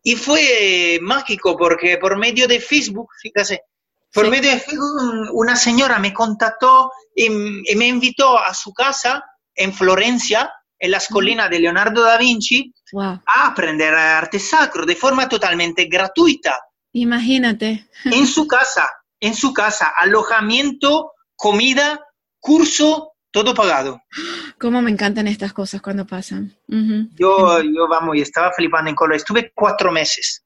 Y 0.02 0.14
fue 0.14 0.98
mágico 1.02 1.56
porque 1.56 1.98
por 1.98 2.16
medio 2.16 2.46
de 2.46 2.60
Facebook, 2.60 3.08
fíjate, 3.20 3.62
por 4.12 4.30
medio 4.30 4.50
de 4.50 4.60
Facebook 4.60 5.30
una 5.32 5.56
señora 5.56 5.98
me 5.98 6.12
contactó 6.12 6.90
y, 7.14 7.28
me 7.30 7.86
invitó 7.86 8.38
a 8.38 8.54
su 8.54 8.72
casa 8.72 9.24
en 9.54 9.72
Florencia, 9.72 10.52
en 10.78 10.90
las 10.90 11.08
colinas 11.08 11.50
de 11.50 11.60
Leonardo 11.60 12.02
da 12.02 12.18
Vinci, 12.18 12.72
a 12.94 13.46
aprender 13.46 13.94
arte 13.94 14.38
sacro 14.38 14.84
de 14.84 14.96
forma 14.96 15.28
totalmente 15.28 15.86
gratuita. 15.86 16.56
Imagínate. 16.92 17.88
En 18.04 18.26
su 18.26 18.46
casa, 18.46 18.90
en 19.20 19.34
su 19.34 19.52
casa, 19.52 19.92
alojamiento, 19.96 21.12
comida, 21.34 22.00
curso, 22.38 23.12
todo 23.30 23.54
pagado. 23.54 24.00
Cómo 24.58 24.80
me 24.80 24.90
encantan 24.90 25.28
estas 25.28 25.52
cosas 25.52 25.82
cuando 25.82 26.06
pasan. 26.06 26.56
Yo, 26.66 27.62
yo, 27.62 27.88
vamos, 27.88 28.16
y 28.16 28.22
estaba 28.22 28.50
flipando 28.52 28.88
en 28.88 28.96
color. 28.96 29.16
Estuve 29.16 29.52
cuatro 29.54 29.92
meses. 29.92 30.42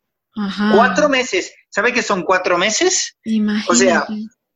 Cuatro 0.75 1.09
meses. 1.09 1.53
¿Sabe 1.71 1.93
qué 1.93 2.03
son 2.03 2.23
cuatro 2.23 2.59
meses? 2.59 3.17
Imagínate. 3.25 3.73
O 3.73 3.75
sea, 3.75 4.07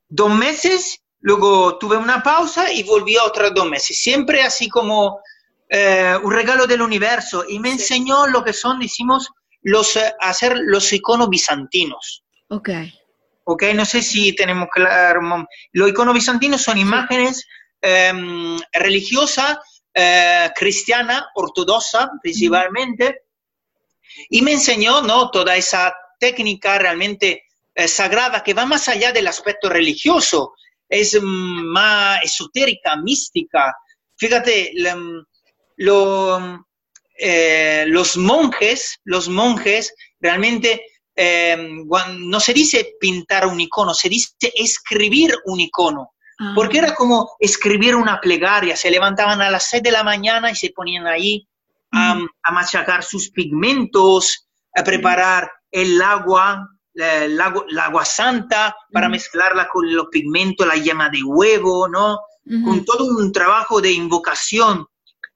dos 0.09 0.35
meses, 0.35 1.01
luego 1.21 1.79
tuve 1.79 1.97
una 1.97 2.23
pausa 2.23 2.73
y 2.73 2.83
volví 2.83 3.17
a 3.17 3.25
otros 3.25 3.55
dos 3.55 3.71
meses. 3.71 3.99
Siempre 3.99 4.43
así 4.43 4.69
como 4.69 5.21
eh, 5.69 6.17
un 6.23 6.33
regalo 6.33 6.67
del 6.67 6.83
universo. 6.83 7.45
Y 7.49 7.59
me 7.61 7.71
enseñó 7.71 8.27
lo 8.27 8.45
que 8.45 8.53
son, 8.53 8.81
decimos, 8.81 9.31
los, 9.63 9.97
eh, 9.97 10.13
hacer 10.21 10.57
los 10.57 10.93
iconos 10.93 11.29
bizantinos. 11.29 12.25
Ok. 12.49 12.71
Ok, 13.45 13.63
no 13.75 13.85
sé 13.85 14.03
si 14.03 14.35
tenemos 14.35 14.69
claro. 14.73 15.21
Los 15.73 15.89
iconos 15.89 16.15
bizantinos 16.15 16.63
son 16.63 16.79
imágenes 16.79 17.47
em, 17.81 18.59
religiosas, 18.73 19.59
eh, 19.93 20.51
cristiana, 20.57 21.29
ortodoxa 21.35 22.11
principalmente, 22.23 23.23
y 24.31 24.43
me 24.43 24.53
enseñó 24.53 25.03
¿no? 25.03 25.31
toda 25.31 25.57
esa 25.57 25.95
técnica 26.19 26.79
realmente 26.79 27.45
eh, 27.75 27.89
sagrada 27.89 28.43
que 28.43 28.55
va 28.55 28.67
más 28.67 28.89
allá 28.89 29.13
del 29.13 29.27
aspecto 29.27 29.69
religioso, 29.69 30.55
es 30.89 31.21
mm, 31.21 31.65
más 31.73 32.23
esotérica, 32.23 32.97
mística. 32.97 33.77
Fíjate, 34.17 34.73
lo, 35.77 36.65
eh, 37.19 37.85
los 37.89 38.17
monjes, 38.17 39.01
los 39.05 39.29
monjes 39.29 39.95
realmente 40.21 40.87
eh, 41.17 41.57
no 42.19 42.41
se 42.41 42.53
dice 42.53 42.95
pintar 42.99 43.47
un 43.47 43.61
icono, 43.61 43.95
se 43.95 44.09
dice 44.09 44.33
escribir 44.55 45.35
un 45.47 45.61
icono. 45.61 46.15
Ah. 46.39 46.53
Porque 46.55 46.79
era 46.79 46.95
como 46.95 47.37
escribir 47.39 47.95
una 47.95 48.21
plegaria, 48.21 48.77
se 48.77 48.91
levantaban 48.91 49.41
a 49.41 49.51
las 49.51 49.69
6 49.71 49.83
de 49.83 49.93
la 49.93 50.03
mañana 50.03 50.51
y 50.51 50.57
se 50.57 50.71
ponían 50.71 51.07
ahí 51.07 51.47
a, 51.93 52.19
machacar 52.53 53.05
sus 53.05 53.31
pigmentos, 53.31 54.49
a 54.75 54.83
preparar 54.83 55.49
el 55.75 56.01
agua, 56.01 56.69
el 56.95 57.41
agua, 57.41 58.05
santa 58.05 58.75
para 58.93 59.09
mezclarla 59.09 59.69
con 59.69 59.93
los 59.95 60.07
pigmentos, 60.07 60.67
la 60.67 60.77
llama 60.77 61.11
de 61.11 61.23
huevo, 61.23 61.89
¿no? 61.89 62.21
Con 62.65 62.85
todo 62.85 63.07
un 63.07 63.33
trabajo 63.33 63.81
de 63.81 63.91
invocación 63.93 64.87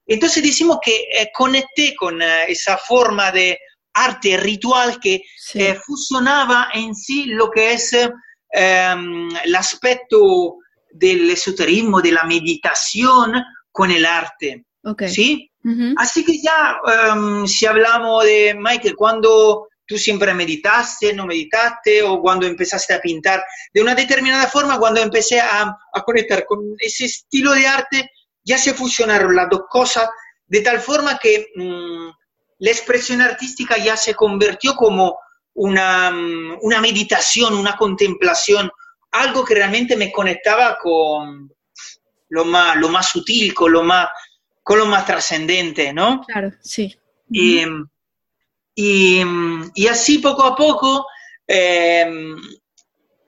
entonces 0.09 0.41
decimos 0.41 0.79
que 0.83 1.07
eh, 1.13 1.29
conecté 1.33 1.95
con 1.95 2.19
eh, 2.21 2.45
esa 2.47 2.77
forma 2.77 3.31
de 3.31 3.59
arte 3.93 4.37
ritual 4.37 4.99
que 4.99 5.21
eh, 5.53 5.75
fusionaba 5.85 6.69
en 6.73 6.95
sí 6.95 7.25
lo 7.25 7.51
que 7.51 7.73
es 7.73 7.93
em, 7.93 9.29
el 9.43 9.55
aspecto 9.55 10.57
del 10.91 11.29
esoterismo, 11.29 12.01
de 12.01 12.11
la 12.11 12.23
meditación 12.23 13.33
con 13.71 13.91
el 13.91 14.03
arte. 14.03 14.65
¿Sí? 15.07 15.51
Así 15.97 16.25
que 16.25 16.41
ya, 16.41 16.79
em, 17.11 17.45
si 17.45 17.67
hablamos 17.67 18.23
de 18.23 18.55
Michael, 18.57 18.95
cuando 18.95 19.67
tú 19.89 19.97
siempre 19.97 20.35
meditaste, 20.35 21.13
no 21.13 21.25
meditaste, 21.25 22.03
o 22.03 22.21
cuando 22.21 22.45
empezaste 22.45 22.93
a 22.93 23.01
pintar 23.01 23.43
de 23.73 23.81
una 23.81 23.95
determinada 23.95 24.47
forma, 24.47 24.77
cuando 24.77 25.01
empecé 25.01 25.41
a, 25.41 25.63
a 25.63 26.03
conectar 26.03 26.45
con 26.45 26.59
ese 26.77 27.05
estilo 27.05 27.53
de 27.53 27.67
arte, 27.67 28.11
ya 28.43 28.59
se 28.59 28.75
fusionaron 28.75 29.35
las 29.35 29.49
dos 29.49 29.63
cosas 29.67 30.07
de 30.45 30.61
tal 30.61 30.79
forma 30.79 31.17
que 31.17 31.47
mm, 31.55 32.09
la 32.59 32.71
expresión 32.71 33.21
artística 33.21 33.77
ya 33.77 33.97
se 33.97 34.13
convirtió 34.13 34.75
como 34.75 35.17
una, 35.55 36.11
mm, 36.11 36.59
una, 36.61 36.81
meditación, 36.81 37.55
una 37.55 37.75
contemplación, 37.75 38.69
algo 39.11 39.43
que 39.43 39.55
realmente 39.55 39.97
me 39.97 40.11
conectaba 40.11 40.77
con 40.77 41.51
lo 42.29 42.45
más, 42.45 42.77
lo 42.77 42.89
más 42.89 43.09
sutil, 43.09 43.53
con 43.55 43.71
lo 43.71 43.83
más, 43.83 44.07
con 44.61 44.77
lo 44.77 44.85
más 44.85 45.05
trascendente, 45.05 45.93
¿no? 45.93 46.21
Claro, 46.27 46.51
sí. 46.61 46.95
Y, 48.81 49.21
y, 49.75 49.87
así 49.87 50.19
poco 50.19 50.43
a 50.43 50.55
poco 50.55 51.05
em, 51.45 52.37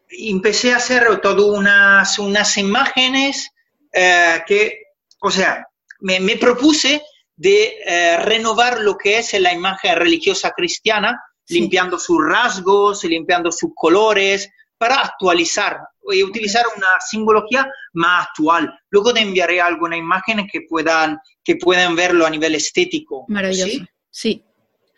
empecé 0.07 0.71
a 0.71 0.77
hacer 0.77 1.19
todas 1.19 1.43
unas, 1.43 2.17
unas 2.19 2.57
imágenes 2.57 3.49
eh, 3.91 4.41
que 4.47 4.81
o 5.19 5.29
sea, 5.29 5.67
me, 5.99 6.37
propuse 6.37 7.01
de 7.35 7.75
eh, 7.85 8.17
renovar 8.17 8.79
lo 8.79 8.97
que 8.97 9.17
es 9.17 9.33
la 9.41 9.51
imagen 9.51 9.97
religiosa 9.97 10.51
cristiana, 10.51 11.21
limpiando 11.49 11.99
sus 11.99 12.17
rasgos, 12.25 13.03
limpiando 13.03 13.51
sus 13.51 13.71
colores, 13.75 14.49
para 14.77 15.01
actualizar 15.01 15.79
y 16.13 16.23
utilizar 16.23 16.63
una 16.77 16.87
simbología 17.05 17.69
más 17.93 18.27
actual. 18.27 18.73
Luego 18.89 19.13
te 19.13 19.19
enviaré 19.19 19.59
algunas 19.59 19.99
imágenes 19.99 20.47
que 20.49 20.61
puedan, 20.61 21.19
que 21.43 21.57
puedan 21.57 21.93
verlo 21.93 22.25
a 22.25 22.29
nivel 22.29 22.55
estético. 22.55 23.25
Maravilloso. 23.27 23.85
Sí. 24.09 24.45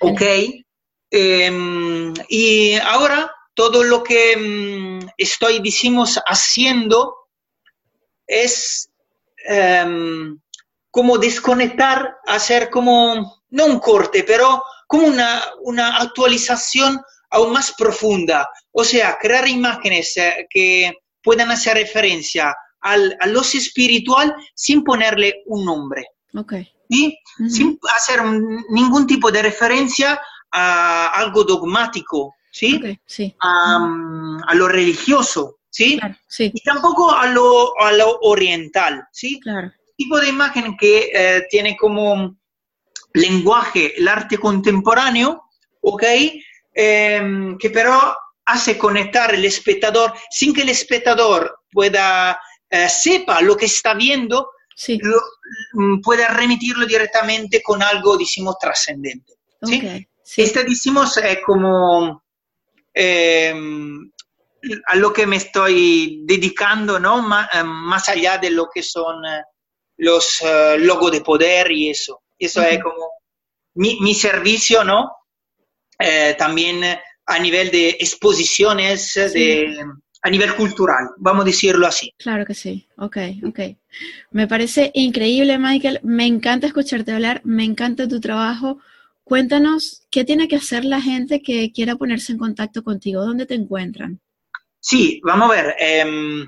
Ok. 0.04 0.22
Em, 1.12 2.14
y 2.28 2.74
ahora 2.76 3.32
todo 3.54 3.84
lo 3.84 4.04
que 4.04 4.36
mm, 4.38 5.10
estoy, 5.18 5.60
decimos, 5.60 6.20
haciendo 6.26 7.16
es 8.26 8.90
Em, 9.44 10.40
como 10.90 11.18
desconectar, 11.18 12.18
hacer 12.28 12.70
como, 12.70 13.42
no 13.50 13.66
un 13.66 13.80
corte, 13.80 14.24
pero 14.24 14.64
como 14.88 15.08
una, 15.08 15.42
una 15.62 15.98
actualización 15.98 17.02
aún 17.32 17.52
más 17.52 17.74
profunda. 17.78 18.48
O 18.72 18.84
sea, 18.84 19.18
crear 19.20 19.48
imágenes 19.48 20.16
eh, 20.18 20.48
que 20.50 20.94
puedan 21.22 21.52
hacer 21.52 21.78
referencia 21.78 22.56
al, 22.80 23.18
a 23.20 23.28
lo 23.28 23.42
espiritual 23.42 24.36
sin 24.54 24.84
ponerle 24.84 25.42
un 25.48 25.66
nombre. 25.66 26.06
Okay. 26.36 26.72
¿Sí? 26.94 27.18
Sin 27.50 27.80
hacer 27.96 28.24
ningún 28.70 29.08
tipo 29.08 29.32
de 29.32 29.42
referencia 29.42 30.20
a 30.52 31.08
algo 31.08 31.44
dogmático, 31.44 32.36
¿sí? 32.52 32.80
sí. 33.06 33.36
A, 33.42 33.88
a, 34.48 34.56
lo 34.56 34.68
religioso. 34.68 35.58
¿sí? 35.70 36.00
sí. 36.28 36.52
Y 36.54 36.62
tampoco 36.62 37.12
a 37.12 37.28
lo, 37.28 37.80
a 37.80 37.92
lo 37.92 38.20
oriental, 38.22 39.08
¿sí? 39.12 39.40
Claro. 39.40 39.72
Tipo 39.98 40.20
de 40.20 40.30
imagen 40.30 40.78
que 40.78 41.10
eh, 41.14 41.48
tiene 41.50 41.76
como 41.76 42.36
lenguaje 43.14 43.98
el 43.98 44.08
arte 44.08 44.38
contemporáneo, 44.38 45.44
¿ok? 45.82 46.04
Em, 46.74 47.58
que 47.58 47.70
pero 47.70 48.16
hace 48.46 48.78
conectar 48.78 49.34
el 49.34 49.46
espectador 49.46 50.14
sin 50.30 50.54
que 50.54 50.64
el 50.64 50.70
espectador 50.70 51.60
pueda, 51.72 52.40
eh, 52.70 52.90
sepa 52.90 53.42
lo 53.42 53.56
que 53.56 53.68
está 53.68 53.94
viendo, 53.94 54.50
sí. 54.76 55.00
Mm, 55.74 56.02
pueda 56.02 56.28
remitirlo 56.30 56.86
directamente 56.86 57.62
con 57.62 57.82
algo, 57.82 58.18
decimos, 58.18 58.58
trascendente. 58.60 59.34
¿sí? 59.62 60.08
sí. 60.24 60.42
Este, 60.42 60.64
decimos, 60.64 61.18
es 61.18 61.40
como 61.46 62.24
em, 62.94 64.12
a 64.86 64.96
lo 64.96 65.12
que 65.12 65.26
me 65.28 65.38
estoy 65.38 66.22
dedicando, 66.26 67.00
¿no? 67.00 67.20
Eh, 67.54 67.64
más 67.64 68.10
allá 68.10 68.38
de 68.38 68.52
lo 68.52 68.70
que 68.74 68.84
son 68.84 69.26
eh, 69.26 69.42
los 69.98 70.42
uh, 70.42 70.78
logos 70.78 71.12
de 71.12 71.22
poder 71.22 71.72
y 71.72 71.90
eso. 71.90 72.24
Eso 72.38 72.62
uh 72.62 72.64
-huh. 72.64 72.70
es 72.70 72.84
como 72.84 73.12
mi, 73.76 74.00
mi, 74.00 74.14
servicio, 74.14 74.84
¿no? 74.84 75.12
Eh, 76.00 76.36
también 76.38 76.84
a 77.26 77.40
nivel 77.40 77.72
de 77.72 77.90
exposiciones, 77.90 79.12
sí. 79.12 79.20
de, 79.30 79.86
a 80.26 80.30
nivel 80.30 80.56
cultural, 80.56 81.10
vamos 81.18 81.44
a 81.44 81.46
decirlo 81.46 81.86
así. 81.86 82.14
Claro 82.18 82.46
que 82.46 82.54
sí, 82.54 82.88
ok, 82.98 83.18
ok. 83.46 83.60
Me 84.32 84.48
parece 84.48 84.90
increíble, 84.94 85.60
Michael, 85.60 86.00
me 86.02 86.26
encanta 86.26 86.66
escucharte 86.66 87.12
hablar, 87.12 87.42
me 87.44 87.66
encanta 87.66 88.08
tu 88.08 88.22
trabajo. 88.22 88.78
Cuéntanos, 89.26 90.08
¿qué 90.10 90.24
tiene 90.24 90.48
que 90.48 90.56
hacer 90.56 90.86
la 90.86 91.02
gente 91.02 91.42
que 91.42 91.74
quiera 91.74 91.98
ponerse 91.98 92.32
en 92.32 92.38
contacto 92.38 92.86
contigo? 92.86 93.26
¿Dónde 93.26 93.46
te 93.46 93.56
encuentran? 93.56 94.22
Sí, 94.80 95.20
vamos 95.26 95.52
a 95.52 95.54
ver. 95.54 95.76
Eh, 95.78 96.46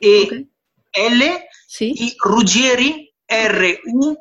E 0.00 0.22
okay. 0.24 0.48
L 0.92 1.48
sí. 1.66 1.92
y 1.96 2.16
Ruggieri 2.20 3.12
R-U-G-G-I-E-R-I. 3.28 4.18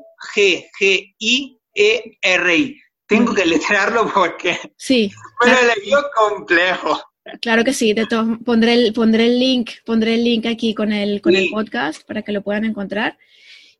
Tengo 3.07 3.33
que 3.33 3.45
letrarlo 3.45 4.11
porque 4.13 4.57
sí, 4.77 5.11
me 5.43 5.51
lo 5.51 5.61
leí 5.63 5.91
complejo. 6.15 7.01
Claro 7.41 7.63
que 7.63 7.73
sí, 7.73 7.93
de 7.93 8.07
pondré 8.45 8.73
el, 8.73 8.93
pondré 8.93 9.25
el 9.25 9.37
link, 9.39 9.71
pondré 9.85 10.15
el 10.15 10.23
link 10.23 10.45
aquí 10.45 10.73
con 10.73 10.91
el, 10.93 11.21
con 11.21 11.33
sí. 11.33 11.39
el 11.39 11.49
podcast 11.49 12.03
para 12.07 12.21
que 12.21 12.31
lo 12.31 12.41
puedan 12.41 12.65
encontrar. 12.65 13.17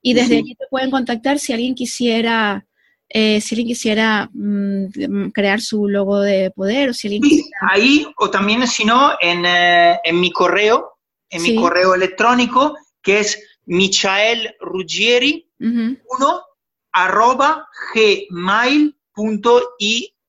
Y 0.01 0.13
desde 0.13 0.29
sí. 0.29 0.37
allí 0.37 0.55
te 0.55 0.65
pueden 0.69 0.91
contactar 0.91 1.39
si 1.39 1.53
alguien 1.53 1.75
quisiera, 1.75 2.65
eh, 3.13 3.41
si 3.41 3.55
alguien 3.55 3.67
quisiera 3.67 4.29
mmm, 4.33 5.29
crear 5.33 5.61
su 5.61 5.87
logo 5.87 6.19
de 6.19 6.51
poder 6.51 6.89
o 6.89 6.93
si 6.93 7.07
alguien 7.07 7.23
sí, 7.23 7.29
quisiera... 7.29 7.57
ahí 7.69 8.07
o 8.17 8.29
también 8.29 8.67
si 8.67 8.85
no 8.85 9.13
en, 9.19 9.45
eh, 9.45 9.99
en, 10.03 10.19
mi 10.19 10.31
correo, 10.31 10.97
en 11.29 11.43
mi 11.43 11.55
correo 11.55 11.93
electrónico 11.95 12.75
que 13.01 13.19
es 13.19 13.41
michaelruggieri 13.65 15.49
uh 15.59 15.65
-huh. 15.65 16.01
1 16.19 16.41
arroba 16.93 17.67
gmail.i 17.93 18.93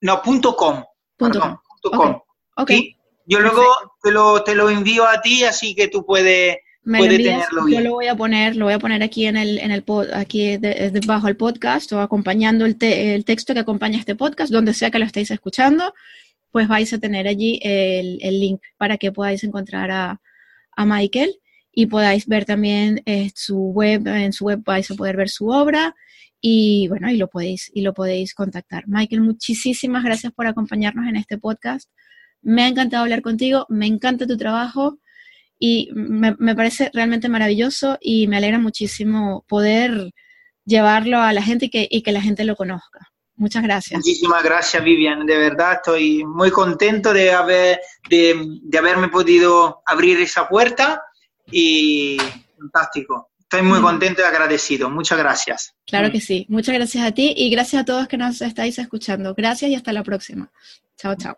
no, 0.03 0.21
punto 0.21 0.55
com. 0.55 0.83
Punto 1.17 1.39
perdón, 1.39 1.41
com. 1.41 1.59
Punto 1.81 1.97
com. 1.97 2.21
Okay. 2.57 2.77
¿Sí? 2.77 2.97
Yo 3.25 3.39
luego 3.39 3.63
te 4.01 4.11
lo, 4.11 4.43
te 4.43 4.53
lo, 4.53 4.69
envío 4.69 5.07
a 5.07 5.21
ti, 5.21 5.45
así 5.45 5.73
que 5.73 5.87
tú 5.87 6.05
puedes, 6.05 6.57
Me 6.83 6.97
puedes 6.97 7.13
lo 7.13 7.17
envías, 7.17 7.47
tenerlo 7.47 7.65
bien. 7.65 7.83
Yo 7.83 7.89
lo 7.89 7.95
voy 7.95 8.07
a 8.07 8.15
poner, 8.15 8.55
lo 8.55 8.65
voy 8.65 8.73
a 8.73 8.79
poner 8.79 9.03
aquí 9.03 9.25
en 9.25 9.37
el, 9.37 9.57
en 9.59 9.71
el 9.71 9.83
aquí 10.13 10.57
de, 10.57 10.91
debajo 10.91 11.27
del 11.27 11.37
podcast 11.37 11.91
o 11.93 12.01
acompañando 12.01 12.65
el, 12.65 12.77
te, 12.77 13.15
el, 13.15 13.23
texto 13.23 13.53
que 13.53 13.61
acompaña 13.61 13.99
este 13.99 14.15
podcast, 14.15 14.51
donde 14.51 14.73
sea 14.73 14.91
que 14.91 14.99
lo 14.99 15.05
estéis 15.05 15.31
escuchando, 15.31 15.93
pues 16.51 16.67
vais 16.67 16.91
a 16.93 16.97
tener 16.97 17.27
allí 17.27 17.59
el, 17.63 18.19
el 18.21 18.39
link 18.39 18.61
para 18.77 18.97
que 18.97 19.11
podáis 19.11 19.43
encontrar 19.43 19.91
a, 19.91 20.21
a 20.75 20.85
Michael 20.85 21.39
y 21.71 21.87
podáis 21.87 22.27
ver 22.27 22.45
también 22.45 23.01
eh, 23.05 23.31
su 23.33 23.57
web, 23.57 24.05
en 24.07 24.33
su 24.33 24.45
web 24.45 24.61
vais 24.63 24.89
a 24.91 24.95
poder 24.95 25.17
ver 25.17 25.29
su 25.29 25.47
obra 25.47 25.95
y 26.39 26.87
bueno, 26.89 27.09
y 27.09 27.17
lo 27.17 27.29
podéis, 27.29 27.71
y 27.73 27.81
lo 27.81 27.93
podéis 27.93 28.33
contactar. 28.33 28.83
Michael, 28.87 29.21
muchísimas 29.21 30.03
gracias 30.03 30.33
por 30.33 30.45
acompañarnos 30.45 31.07
en 31.07 31.15
este 31.15 31.37
podcast. 31.37 31.89
Me 32.41 32.63
ha 32.63 32.67
encantado 32.67 33.03
hablar 33.03 33.21
contigo, 33.21 33.65
me 33.69 33.87
encanta 33.87 34.27
tu 34.27 34.35
trabajo 34.35 34.99
y 35.65 35.89
me, 35.93 36.35
me, 36.39 36.57
parece 36.57 36.91
realmente 36.93 37.29
maravilloso 37.29 37.97
y 38.01 38.27
me 38.27 38.35
alegra 38.35 38.59
muchísimo 38.59 39.45
poder 39.47 40.11
llevarlo 40.65 41.19
a 41.21 41.31
la 41.31 41.41
gente 41.41 41.67
y 41.67 41.69
que, 41.69 41.87
y 41.89 42.03
que 42.03 42.11
la 42.11 42.21
gente 42.21 42.43
lo 42.43 42.57
conozca. 42.57 43.13
Muchas 43.37 43.63
gracias. 43.63 43.99
Muchísimas 43.99 44.43
gracias, 44.43 44.83
Vivian. 44.83 45.25
De 45.25 45.37
verdad, 45.37 45.75
estoy 45.75 46.25
muy 46.25 46.51
contento 46.51 47.13
de, 47.13 47.31
haber, 47.31 47.79
de, 48.09 48.45
de 48.61 48.77
haberme 48.77 49.07
podido 49.07 49.81
abrir 49.85 50.19
esa 50.19 50.49
puerta 50.49 51.01
y 51.49 52.17
fantástico. 52.59 53.31
Estoy 53.39 53.61
muy 53.61 53.79
contento 53.79 54.21
y 54.21 54.25
agradecido. 54.25 54.89
Muchas 54.89 55.17
gracias. 55.17 55.73
Claro 55.87 56.11
que 56.11 56.19
sí. 56.19 56.45
Muchas 56.49 56.75
gracias 56.75 57.07
a 57.07 57.13
ti 57.13 57.33
y 57.37 57.49
gracias 57.49 57.83
a 57.83 57.85
todos 57.85 58.09
que 58.09 58.17
nos 58.17 58.41
estáis 58.41 58.77
escuchando. 58.79 59.33
Gracias 59.33 59.71
y 59.71 59.75
hasta 59.75 59.93
la 59.93 60.03
próxima. 60.03 60.51
Chao, 60.97 61.15
chao. 61.15 61.37